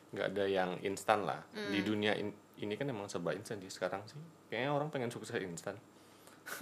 [0.09, 1.45] nggak ada yang instan lah.
[1.53, 1.68] Hmm.
[1.68, 4.18] di dunia in- ini kan emang serba instan sih sekarang sih.
[4.51, 5.78] Kayaknya orang pengen sukses instan.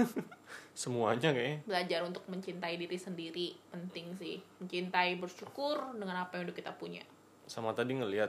[0.77, 1.65] Semuanya kayaknya.
[1.65, 4.37] Belajar untuk mencintai diri sendiri penting sih.
[4.61, 7.01] Mencintai bersyukur dengan apa yang udah kita punya.
[7.49, 8.29] Sama tadi ngelihat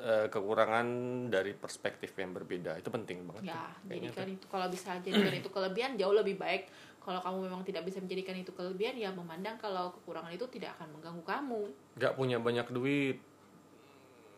[0.00, 0.86] eh, kekurangan
[1.28, 2.78] dari perspektif yang berbeda.
[2.80, 6.40] Itu penting banget ya tuh, kayaknya jadikan itu kalau bisa jadikan itu kelebihan jauh lebih
[6.40, 6.70] baik
[7.08, 10.92] kalau kamu memang tidak bisa menjadikan itu kelebihan ya memandang kalau kekurangan itu tidak akan
[10.92, 11.62] mengganggu kamu.
[11.96, 13.16] Nggak punya banyak duit.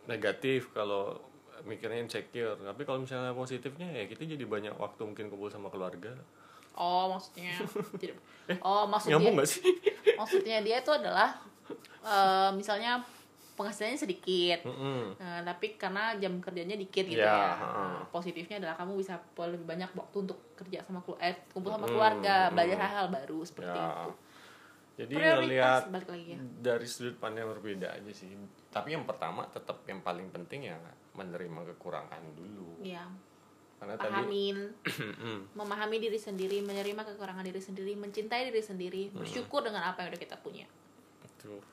[0.06, 1.18] Negatif kalau
[1.66, 2.54] mikirnya insecure.
[2.54, 6.14] Tapi kalau misalnya positifnya ya kita jadi banyak waktu mungkin kumpul sama keluarga.
[6.78, 7.58] Oh maksudnya?
[8.00, 8.14] Tidak.
[8.62, 9.66] Oh maksudnya nyambung sih?
[10.14, 11.42] maksudnya dia itu adalah
[12.06, 13.02] eh, misalnya
[13.60, 15.14] penghasilannya sedikit Mm-mm.
[15.14, 17.52] Nah, tapi karena jam kerjanya dikit gitu Ya, ya.
[17.54, 21.84] Nah, positifnya adalah kamu bisa lebih banyak waktu untuk kerja sama keluarga, eh, kumpul sama
[21.84, 22.52] Mm, keluarga, mm.
[22.52, 23.84] belajar hal-hal baru seperti Ya.
[23.86, 24.10] itu.
[24.96, 26.38] jadi Prioritas ngelihat balik lagi ya.
[26.60, 28.36] dari sudut pandang yang berbeda aja sih
[28.68, 30.76] tapi yang pertama tetap yang paling penting ya
[31.12, 33.08] menerima kekurangan dulu Iya,
[33.76, 34.56] karena tadi pahamin,
[35.52, 39.20] memahami diri sendiri, menerima kekurangan diri sendiri, mencintai diri sendiri, Hmm.
[39.20, 40.68] bersyukur dengan apa yang udah kita punya.
[41.20, 41.64] Baik,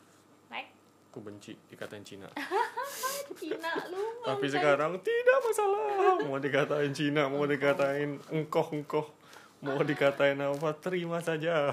[1.07, 2.27] aku benci dikatain Cina
[3.39, 4.23] Cina lu.
[4.23, 6.15] Tapi sekarang tidak masalah.
[6.23, 9.07] Mau dikatain Cina, mau dikatain engkoh engkoh,
[9.59, 11.69] mau dikatain apa, terima saja.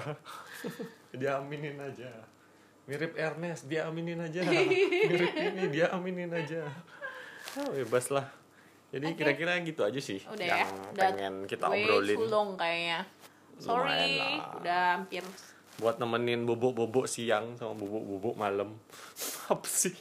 [1.19, 2.11] dia aminin aja.
[2.85, 4.43] Mirip Ernest, dia aminin aja.
[5.09, 6.69] Mirip ini, dia aminin aja.
[7.55, 8.27] Oh, bebas lah.
[8.93, 9.17] Jadi Oke.
[9.17, 12.17] kira-kira gitu aja sih Udah ya, yang udah pengen kita obrolin.
[12.29, 12.99] long kayaknya.
[13.57, 14.19] Sorry,
[14.59, 15.23] udah hampir
[15.75, 18.79] Buat nemenin bobok-bobok siang sama bobok-bobok malam.
[19.51, 19.91] Apa sih?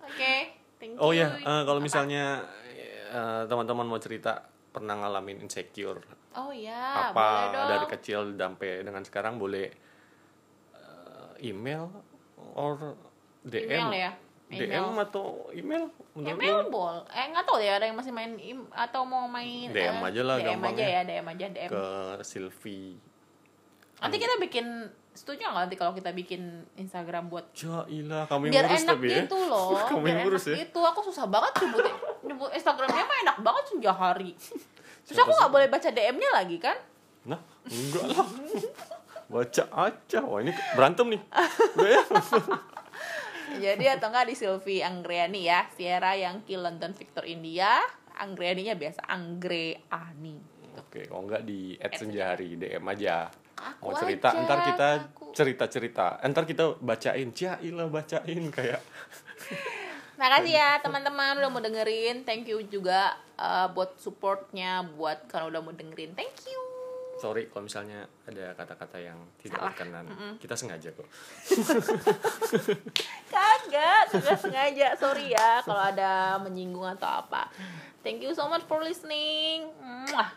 [0.00, 0.34] Oke,
[0.78, 1.00] thank you.
[1.00, 2.46] Oh ya, eh, kalau misalnya
[3.10, 5.98] eh, teman-teman mau cerita pernah ngalamin insecure
[6.30, 7.68] Oh ya, boleh apa dong.
[7.68, 9.66] dari kecil sampai dengan sekarang boleh
[10.72, 11.90] eh, email
[12.54, 12.94] or
[13.42, 14.12] DM Email ya?
[14.48, 15.04] DM Email.
[15.04, 15.82] atau email
[16.14, 16.96] menurut Email bol.
[17.10, 20.20] Eh nggak tahu ya ada yang masih main im atau mau main DM eh, aja
[20.24, 20.86] lah DM aja gampangnya.
[20.86, 21.68] ya, DM aja DM.
[21.68, 21.84] ke
[22.22, 22.96] Silvi
[23.98, 24.66] Nanti kita bikin
[25.12, 28.94] setuju nggak nanti kalau kita bikin Instagram buat ya ilah kamu yang biar ngurus enak
[28.94, 29.68] tapi ya gitu loh.
[29.74, 30.80] kamu biar yang ngurus enak ya gitu.
[30.86, 31.82] Aku susah banget nyebut
[32.22, 34.30] nyebut Instagramnya mah enak banget sejak hari.
[35.08, 36.78] Terus aku nggak boleh baca DM-nya lagi kan?
[37.28, 38.24] nah enggak lah
[39.32, 41.20] baca aja wah ini berantem nih
[41.76, 42.02] Udah ya
[43.68, 47.80] Jadi atau enggak di Sylvie Anggreani ya, Sierra Yankee London Victor India,
[48.20, 50.36] Anggreaninya biasa Angreani.
[50.76, 53.32] Oke, kalau nggak di add Add senjari DM aja.
[53.58, 55.24] Aku Mau cerita, aja, ntar kita aku.
[55.34, 56.06] cerita-cerita.
[56.22, 58.80] Ntar kita bacain, ilah bacain kayak.
[60.18, 62.26] Makasih ya teman-teman udah mau dengerin.
[62.26, 66.18] Thank you juga uh, buat supportnya, buat karena udah mau dengerin.
[66.18, 66.58] Thank you.
[67.18, 69.74] Sorry kalau misalnya ada kata-kata yang tidak Salah.
[69.74, 70.06] berkenan.
[70.38, 71.06] Kita sengaja kok.
[73.34, 74.94] Kagak, sudah sengaja.
[74.94, 77.50] Sorry ya kalau ada menyinggung atau apa.
[78.06, 79.66] Thank you so much for listening.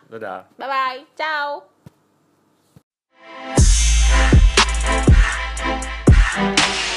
[0.10, 0.50] Dadah.
[0.58, 1.02] Bye bye.
[1.14, 1.81] Ciao.
[6.34, 6.91] Thank